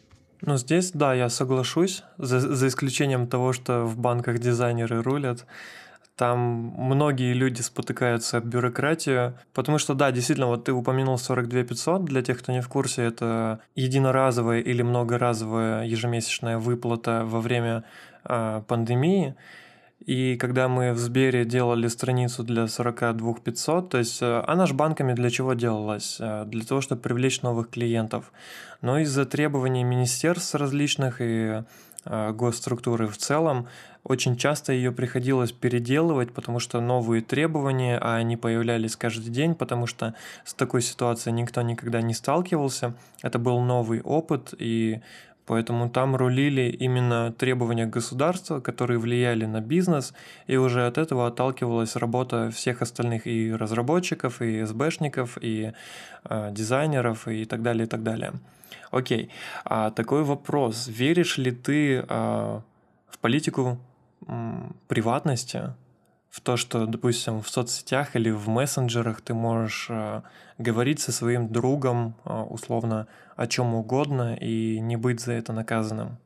[0.42, 5.46] Ну, здесь, да, я соглашусь, за, за исключением того, что в банках дизайнеры рулят.
[6.16, 6.38] Там
[6.78, 12.22] многие люди спотыкаются об бюрократию, потому что, да, действительно, вот ты упомянул 42 500, для
[12.22, 17.84] тех, кто не в курсе, это единоразовая или многоразовая ежемесячная выплата во время
[18.24, 19.34] э, пандемии.
[20.06, 24.72] И когда мы в Сбере делали страницу для 42 500, то есть э, она же
[24.72, 26.16] банками для чего делалась?
[26.18, 28.32] Э, для того, чтобы привлечь новых клиентов.
[28.80, 31.62] Но из-за требований министерств различных и
[32.06, 33.68] госструктуры в целом,
[34.04, 39.88] очень часто ее приходилось переделывать, потому что новые требования, а они появлялись каждый день, потому
[39.88, 42.94] что с такой ситуацией никто никогда не сталкивался.
[43.22, 45.00] Это был новый опыт, и
[45.46, 50.12] Поэтому там рулили именно требования государства, которые влияли на бизнес,
[50.48, 55.72] и уже от этого отталкивалась работа всех остальных и разработчиков, и СБшников, и
[56.24, 58.32] э, дизайнеров, и так далее, и так далее.
[58.90, 59.30] Окей,
[59.64, 60.88] а такой вопрос.
[60.88, 62.60] Веришь ли ты э,
[63.08, 63.78] в политику
[64.88, 65.74] приватности,
[66.30, 70.22] в то, что, допустим, в соцсетях или в мессенджерах ты можешь э,
[70.58, 73.06] говорить со своим другом э, условно
[73.36, 76.18] о чем угодно и не быть за это наказанным?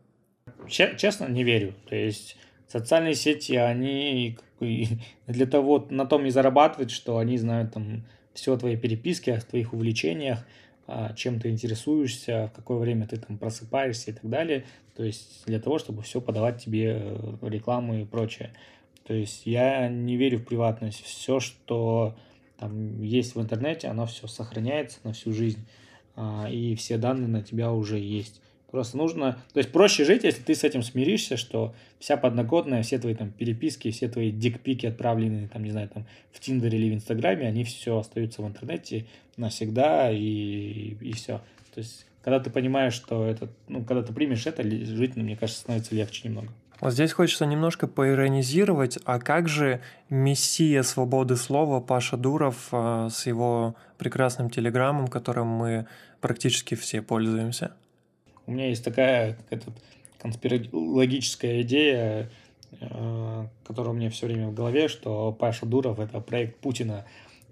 [0.69, 1.75] Честно, не верю.
[1.89, 2.37] То есть
[2.69, 4.39] социальные сети, они
[5.27, 9.41] для того, на том и зарабатывают, что они знают там все о твоей переписке, о
[9.41, 10.45] твоих увлечениях,
[11.17, 14.65] чем ты интересуешься, в какое время ты там просыпаешься и так далее.
[14.97, 18.53] То есть для того, чтобы все подавать тебе э, рекламу и прочее.
[19.11, 21.03] То есть я не верю в приватность.
[21.03, 22.15] Все, что
[22.57, 25.67] там есть в интернете, оно все сохраняется на всю жизнь.
[26.15, 28.41] А, и все данные на тебя уже есть.
[28.71, 29.43] Просто нужно...
[29.53, 33.33] То есть проще жить, если ты с этим смиришься, что вся подноготная, все твои там
[33.33, 37.65] переписки, все твои дикпики, отправленные там, не знаю, там в Тиндере или в Инстаграме, они
[37.65, 39.07] все остаются в интернете
[39.37, 41.41] навсегда и, и все.
[41.75, 45.37] То есть когда ты понимаешь, что это, ну, когда ты примешь это, жить, ну, мне
[45.37, 46.53] кажется, становится легче немного.
[46.81, 53.27] Вот здесь хочется немножко поиронизировать, а как же мессия свободы слова Паша Дуров э, с
[53.27, 55.87] его прекрасным телеграммом, которым мы
[56.21, 57.73] практически все пользуемся?
[58.47, 59.75] У меня есть такая этот,
[60.21, 62.31] конспирологическая идея,
[62.81, 67.05] э, которая у меня все время в голове, что Паша Дуров– это проект Путина.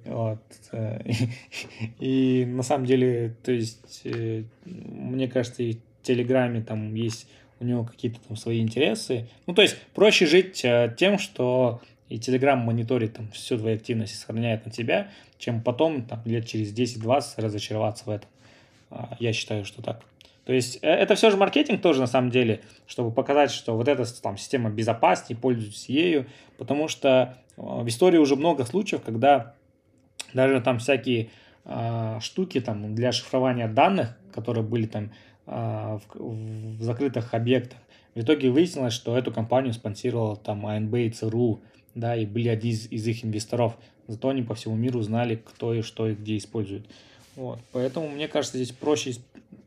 [0.07, 0.43] Вот.
[0.73, 1.03] Э,
[1.99, 7.29] и на самом деле, то есть, э, мне кажется, и в Телеграме там есть
[7.61, 9.29] у него какие-то там свои интересы.
[9.47, 14.13] Ну, то есть проще жить э, тем, что и Telegram мониторит там всю твою активность
[14.15, 18.31] и сохраняет на тебя, чем потом, там, лет через 10-20 разочароваться в этом.
[18.91, 20.03] А, я считаю, что так.
[20.45, 23.89] То есть э, это все же маркетинг тоже на самом деле, чтобы показать, что вот
[23.89, 29.55] эта там, система безопаснее, пользуйтесь ею, потому что э, в истории уже много случаев, когда
[30.33, 31.29] даже там всякие
[31.67, 35.13] э, штуки там для шифрования данных, которые были там
[35.49, 37.79] в, в закрытых объектах.
[38.15, 41.61] В итоге выяснилось, что эту компанию спонсировала там АНБ и ЦРУ,
[41.95, 43.77] да, и были один из, из их инвесторов.
[44.07, 46.87] Зато они по всему миру знали, кто и что и где использует.
[47.37, 47.61] Вот.
[47.73, 49.15] Поэтому, мне кажется, здесь проще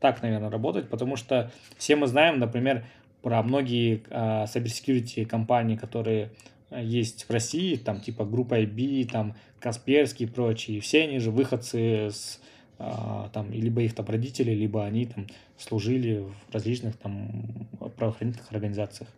[0.00, 2.84] так, наверное, работать, потому что все мы знаем, например,
[3.22, 6.30] про многие uh, cybersecurity компании, которые
[6.70, 10.80] есть в России, там типа группа IB, там Касперский и прочие.
[10.80, 12.42] Все они же выходцы с а,
[12.78, 19.08] там, либо их там родители, либо они там служили в различных там правоохранительных организациях.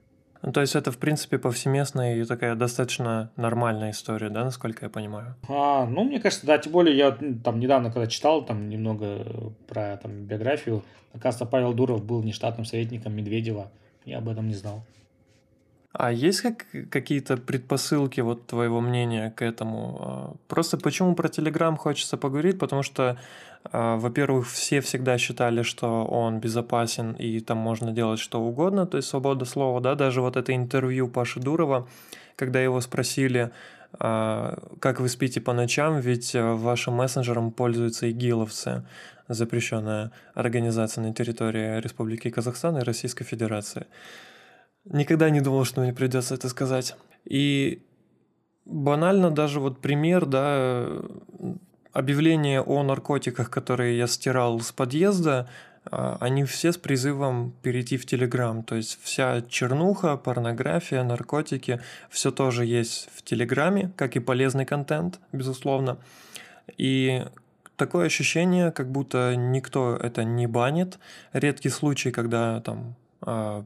[0.42, 4.90] Ну, то есть это, в принципе, повсеместная и такая достаточно нормальная история, да, насколько я
[4.90, 5.36] понимаю?
[5.48, 9.96] А, ну, мне кажется, да, тем более я там недавно, когда читал там немного про
[9.96, 10.82] там, биографию,
[11.14, 13.70] оказывается, Павел Дуров был нештатным советником Медведева,
[14.04, 14.84] я об этом не знал.
[15.96, 19.98] А есть как, какие-то предпосылки вот твоего мнения к этому?
[20.00, 22.58] А, просто почему про Телеграм хочется поговорить?
[22.58, 23.16] Потому что,
[23.70, 28.96] а, во-первых, все всегда считали, что он безопасен и там можно делать что угодно, то
[28.96, 31.86] есть свобода слова, да, даже вот это интервью Паши Дурова,
[32.34, 33.52] когда его спросили,
[33.92, 38.82] а, как вы спите по ночам, ведь вашим мессенджером пользуются игиловцы,
[39.28, 43.86] запрещенная организация на территории Республики Казахстан и Российской Федерации.
[44.84, 46.96] Никогда не думал, что мне придется это сказать.
[47.24, 47.82] И
[48.64, 50.86] банально даже вот пример, да,
[51.92, 55.48] объявления о наркотиках, которые я стирал с подъезда,
[55.90, 58.62] а, они все с призывом перейти в Телеграм.
[58.62, 61.80] То есть вся чернуха, порнография, наркотики,
[62.10, 65.98] все тоже есть в Телеграме, как и полезный контент, безусловно.
[66.76, 67.24] И
[67.76, 70.98] такое ощущение, как будто никто это не банит.
[71.32, 73.64] Редкий случай, когда там а,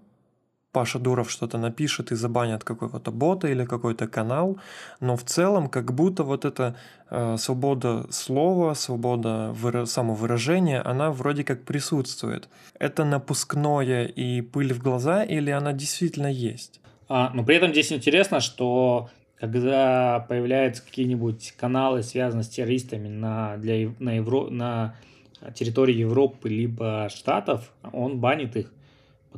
[0.78, 4.58] Паша Дуров что-то напишет и забанят какого-то бота или какой-то канал,
[5.00, 6.76] но в целом как будто вот эта
[7.10, 12.48] э, свобода слова, свобода выра- самовыражения, она вроде как присутствует.
[12.78, 16.80] Это напускное и пыль в глаза или она действительно есть?
[17.08, 23.56] А, но при этом здесь интересно, что когда появляются какие-нибудь каналы, связанные с террористами на,
[23.56, 24.94] для, на, Евро, на
[25.56, 28.72] территории Европы либо Штатов, он банит их,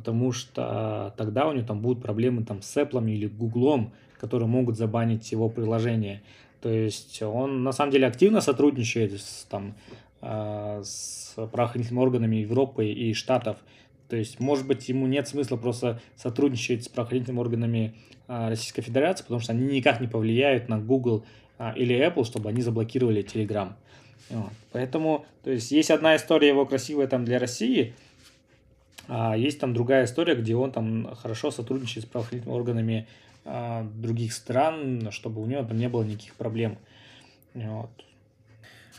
[0.01, 4.77] потому что тогда у него там будут проблемы там, с Apple или Google, которые могут
[4.77, 6.23] забанить его приложение.
[6.59, 9.75] То есть он на самом деле активно сотрудничает с, там,
[10.21, 13.57] э, с правоохранительными органами Европы и Штатов.
[14.09, 17.95] То есть, может быть, ему нет смысла просто сотрудничать с правоохранительными органами
[18.27, 21.23] э, Российской Федерации, потому что они никак не повлияют на Google
[21.59, 23.73] э, или Apple, чтобы они заблокировали Telegram.
[24.31, 24.51] Вот.
[24.71, 27.93] Поэтому, то есть, есть одна история его красивая там для России,
[29.07, 33.07] а есть там другая история, где он там хорошо сотрудничает с правоохранительными органами
[33.45, 36.77] а, других стран, чтобы у него там не было никаких проблем.
[37.53, 37.89] Вот.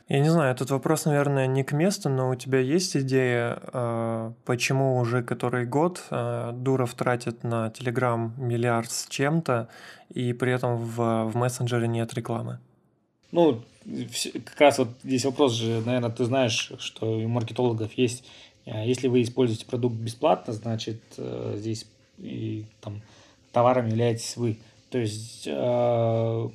[0.09, 4.33] Я не знаю, этот вопрос, наверное, не к месту, но у тебя есть идея, а,
[4.45, 9.69] почему уже который год а, Дуров тратит на Telegram миллиард с чем-то,
[10.11, 12.59] и при этом в, в мессенджере нет рекламы?
[13.31, 13.63] Ну,
[14.45, 18.25] как раз вот здесь вопрос же, наверное, ты знаешь, что у маркетологов есть,
[18.67, 21.87] если вы используете продукт бесплатно, значит, э, здесь
[22.19, 23.03] и там
[23.53, 24.59] товаром являетесь вы.
[24.91, 26.49] То есть, э,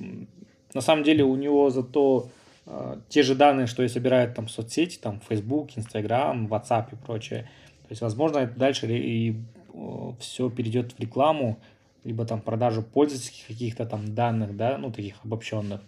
[0.74, 2.28] на самом деле, у него зато
[2.66, 7.50] э, те же данные, что и собирают там соцсети, там Facebook, Instagram, WhatsApp и прочее.
[7.82, 9.34] То есть, возможно, это дальше и
[9.72, 11.58] э, все перейдет в рекламу,
[12.04, 15.80] либо там продажу пользовательских каких-то там данных, да, ну, таких обобщенных.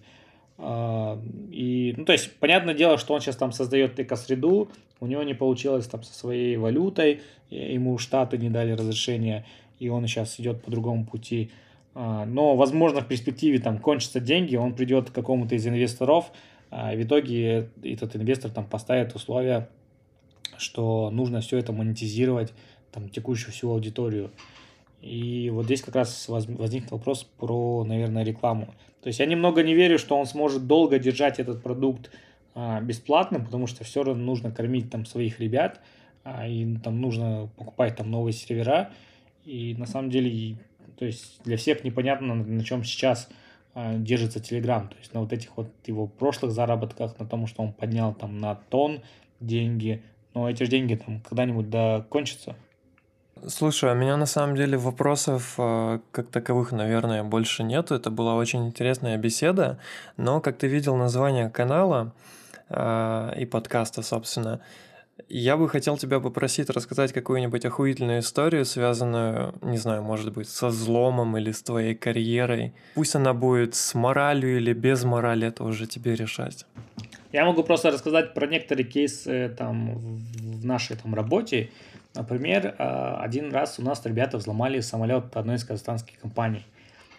[0.58, 1.18] Э,
[1.50, 5.34] и, ну, то есть, понятное дело, что он сейчас там создает экосреду, у него не
[5.34, 9.44] получилось там со своей валютой, ему штаты не дали разрешения,
[9.78, 11.50] и он сейчас идет по другому пути.
[11.94, 16.30] А, но, возможно, в перспективе там кончатся деньги, он придет к какому-то из инвесторов,
[16.70, 19.68] а, в итоге этот инвестор там поставит условия,
[20.56, 22.52] что нужно все это монетизировать,
[22.92, 24.30] там, текущую всю аудиторию.
[25.00, 28.66] И вот здесь как раз возник вопрос про, наверное, рекламу.
[29.02, 32.10] То есть я немного не верю, что он сможет долго держать этот продукт
[32.54, 35.80] а, бесплатным, потому что все равно нужно кормить там своих ребят,
[36.46, 38.90] и там нужно покупать там новые сервера.
[39.44, 40.56] И на самом деле,
[40.98, 43.28] то есть для всех непонятно, на, чем сейчас
[43.74, 44.86] э, держится Telegram.
[44.88, 48.38] То есть на вот этих вот его прошлых заработках, на том, что он поднял там
[48.38, 49.00] на тон
[49.40, 50.02] деньги.
[50.34, 52.54] Но эти же деньги там когда-нибудь да кончатся.
[53.48, 57.94] Слушай, а у меня на самом деле вопросов как таковых, наверное, больше нету.
[57.94, 59.78] Это была очень интересная беседа,
[60.18, 62.12] но как ты видел название канала
[62.70, 64.60] и подкаста, собственно,
[65.28, 70.68] я бы хотел тебя попросить рассказать какую-нибудь охуительную историю, связанную, не знаю, может быть, со
[70.68, 72.72] взломом или с твоей карьерой.
[72.94, 76.66] Пусть она будет с моралью или без морали, это уже тебе решать.
[77.32, 81.70] Я могу просто рассказать про некоторые кейсы там в нашей там работе.
[82.14, 86.66] Например, а, один раз у нас ребята взломали самолет одной из казахстанских компаний.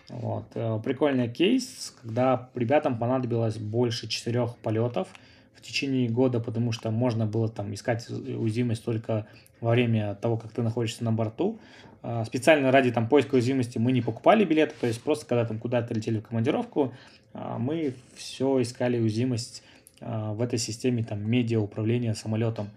[0.10, 0.43] Вот.
[0.56, 5.08] Э, прикольный кейс, когда ребятам понадобилось больше четырех полетов–
[5.56, 9.28] в течение года, потому что можно было там искать уязвимость только
[9.60, 11.60] во время того, как ты находишься на борту.
[12.04, 15.60] А, специально ради там поиска уязвимости мы не покупали билеты, то есть просто когда там
[15.60, 16.93] куда-то летели в командировку,
[17.34, 19.64] а, мы все искали уязвимость
[19.99, 22.70] а, в этой системе там медиа управления самолетом.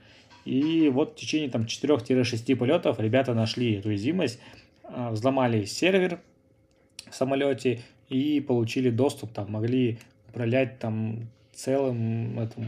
[0.44, 4.38] И вот в течение там 4-6 полетов ребята нашли эту уязвимость,
[4.86, 6.20] взломали сервер
[7.10, 9.98] в самолете и получили доступ, там могли
[10.28, 12.66] управлять там целым этому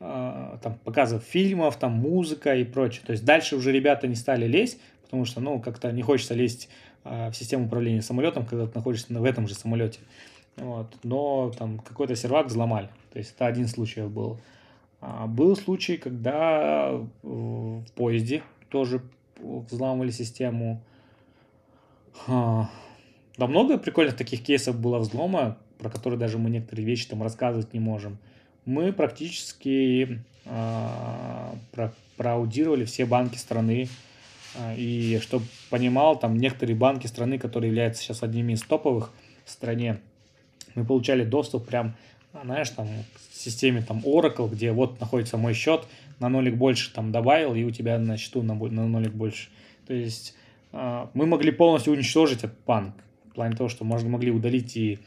[0.00, 3.02] а, там, показов фильмов, там, музыка и прочее.
[3.06, 6.68] То есть дальше уже ребята не стали лезть, потому что, ну, как-то не хочется лезть
[7.04, 10.00] а, в систему управления самолетом, когда ты находишься в этом же самолете.
[10.56, 10.92] Вот.
[11.02, 12.88] Но там какой-то сервак взломали.
[13.12, 14.40] То есть это один случай был.
[15.00, 16.92] А, был случай, когда
[17.22, 19.02] в поезде тоже
[19.40, 20.82] взламывали систему.
[22.26, 22.68] А,
[23.36, 27.74] да много прикольных таких кейсов было взлома про которые даже мы некоторые вещи там рассказывать
[27.74, 28.18] не можем,
[28.64, 33.88] мы практически э, про, проаудировали все банки страны.
[34.54, 39.12] Э, и чтобы понимал, там некоторые банки страны, которые являются сейчас одними из топовых
[39.44, 39.98] в стране,
[40.76, 41.96] мы получали доступ прям,
[42.44, 45.84] знаешь, там к системе там Oracle, где вот находится мой счет,
[46.20, 49.48] на нолик больше там добавил, и у тебя на счету на, на нолик больше.
[49.88, 50.36] То есть
[50.70, 52.94] э, мы могли полностью уничтожить этот банк.
[53.24, 54.98] В плане того, что можно могли удалить и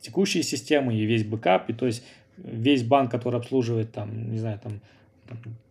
[0.00, 2.04] текущие системы и весь бэкап, и то есть
[2.36, 4.80] весь банк, который обслуживает там, не знаю, там,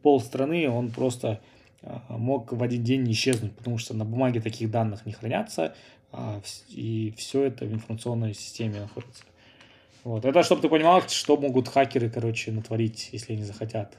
[0.01, 1.41] пол страны, он просто
[1.81, 5.75] а, мог в один день исчезнуть, потому что на бумаге таких данных не хранятся,
[6.11, 9.23] а, и все это в информационной системе находится.
[10.03, 10.25] Вот.
[10.25, 13.97] Это чтобы ты понимал, что могут хакеры, короче, натворить, если они захотят.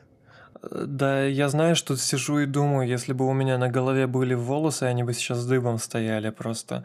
[0.62, 4.85] Да, я знаю, что сижу и думаю, если бы у меня на голове были волосы,
[4.85, 6.85] они бы сейчас дыбом стояли просто.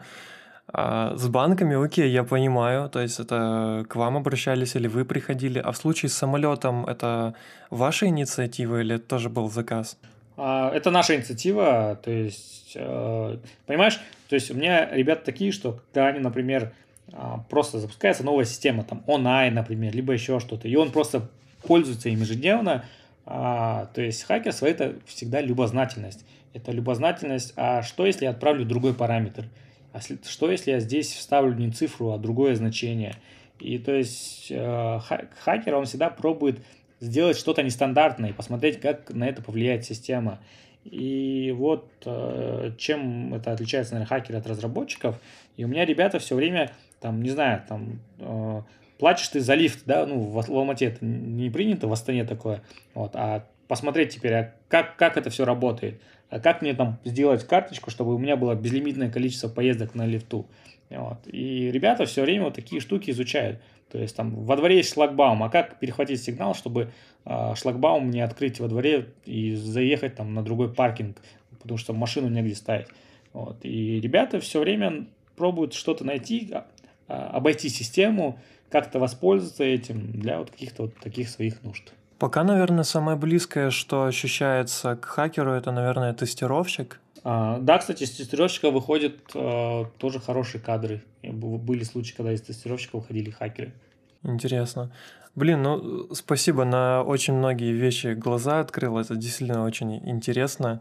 [0.72, 5.58] А с банками, окей, я понимаю, то есть это к вам обращались или вы приходили,
[5.58, 7.34] а в случае с самолетом это
[7.70, 9.98] ваша инициатива или это тоже был заказ?
[10.36, 13.36] А, это наша инициатива, то есть, э,
[13.66, 16.72] понимаешь, то есть у меня ребята такие, что когда они, например,
[17.12, 21.28] а, просто запускается новая система, там, онлайн, например, либо еще что-то, и он просто
[21.62, 22.84] пользуется им ежедневно,
[23.24, 26.26] то есть хакерство это всегда любознательность.
[26.52, 29.46] Это любознательность, а что если я отправлю другой параметр?
[29.94, 33.14] А что если я здесь вставлю не цифру, а другое значение?
[33.60, 34.98] И то есть э,
[35.44, 36.58] хакер, он всегда пробует
[36.98, 40.40] сделать что-то нестандартное посмотреть, как на это повлияет система.
[40.84, 45.20] И вот э, чем это отличается, наверное, хакер от разработчиков.
[45.56, 48.62] И у меня ребята все время, там, не знаю, там, э,
[48.98, 52.62] платишь ты за лифт, да, ну, в, в Алмате это не принято, в Астане такое,
[52.94, 56.00] вот, а посмотреть теперь, а как, как это все работает,
[56.30, 60.46] а как мне там сделать карточку, чтобы у меня было безлимитное количество поездок на лифту,
[60.90, 61.18] вот.
[61.26, 63.60] И ребята все время вот такие штуки изучают.
[63.90, 66.90] То есть там во дворе есть шлагбаум, а как перехватить сигнал, чтобы
[67.24, 71.16] э, шлагбаум не открыть во дворе и заехать там на другой паркинг,
[71.60, 72.88] потому что машину негде ставить.
[73.32, 73.58] Вот.
[73.62, 75.06] И ребята все время
[75.36, 76.66] пробуют что-то найти, а,
[77.08, 78.38] а, обойти систему,
[78.68, 81.92] как-то воспользоваться этим для вот каких-то вот таких своих нужд.
[82.24, 86.98] Пока, наверное, самое близкое, что ощущается к хакеру, это, наверное, тестировщик.
[87.22, 91.04] А, да, кстати, из тестировщика выходят а, тоже хорошие кадры.
[91.22, 93.74] Были случаи, когда из тестировщика выходили хакеры.
[94.22, 94.90] Интересно.
[95.34, 98.96] Блин, ну спасибо, на очень многие вещи глаза открыл.
[98.96, 100.80] Это действительно очень интересно.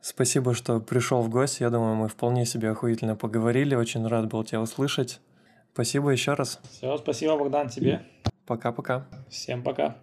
[0.00, 1.62] Спасибо, что пришел в гости.
[1.62, 3.76] Я думаю, мы вполне себе охуительно поговорили.
[3.76, 5.20] Очень рад был тебя услышать.
[5.72, 6.58] Спасибо еще раз.
[6.68, 8.02] Все, спасибо, Богдан, тебе.
[8.44, 9.06] Пока-пока.
[9.30, 9.98] Всем пока.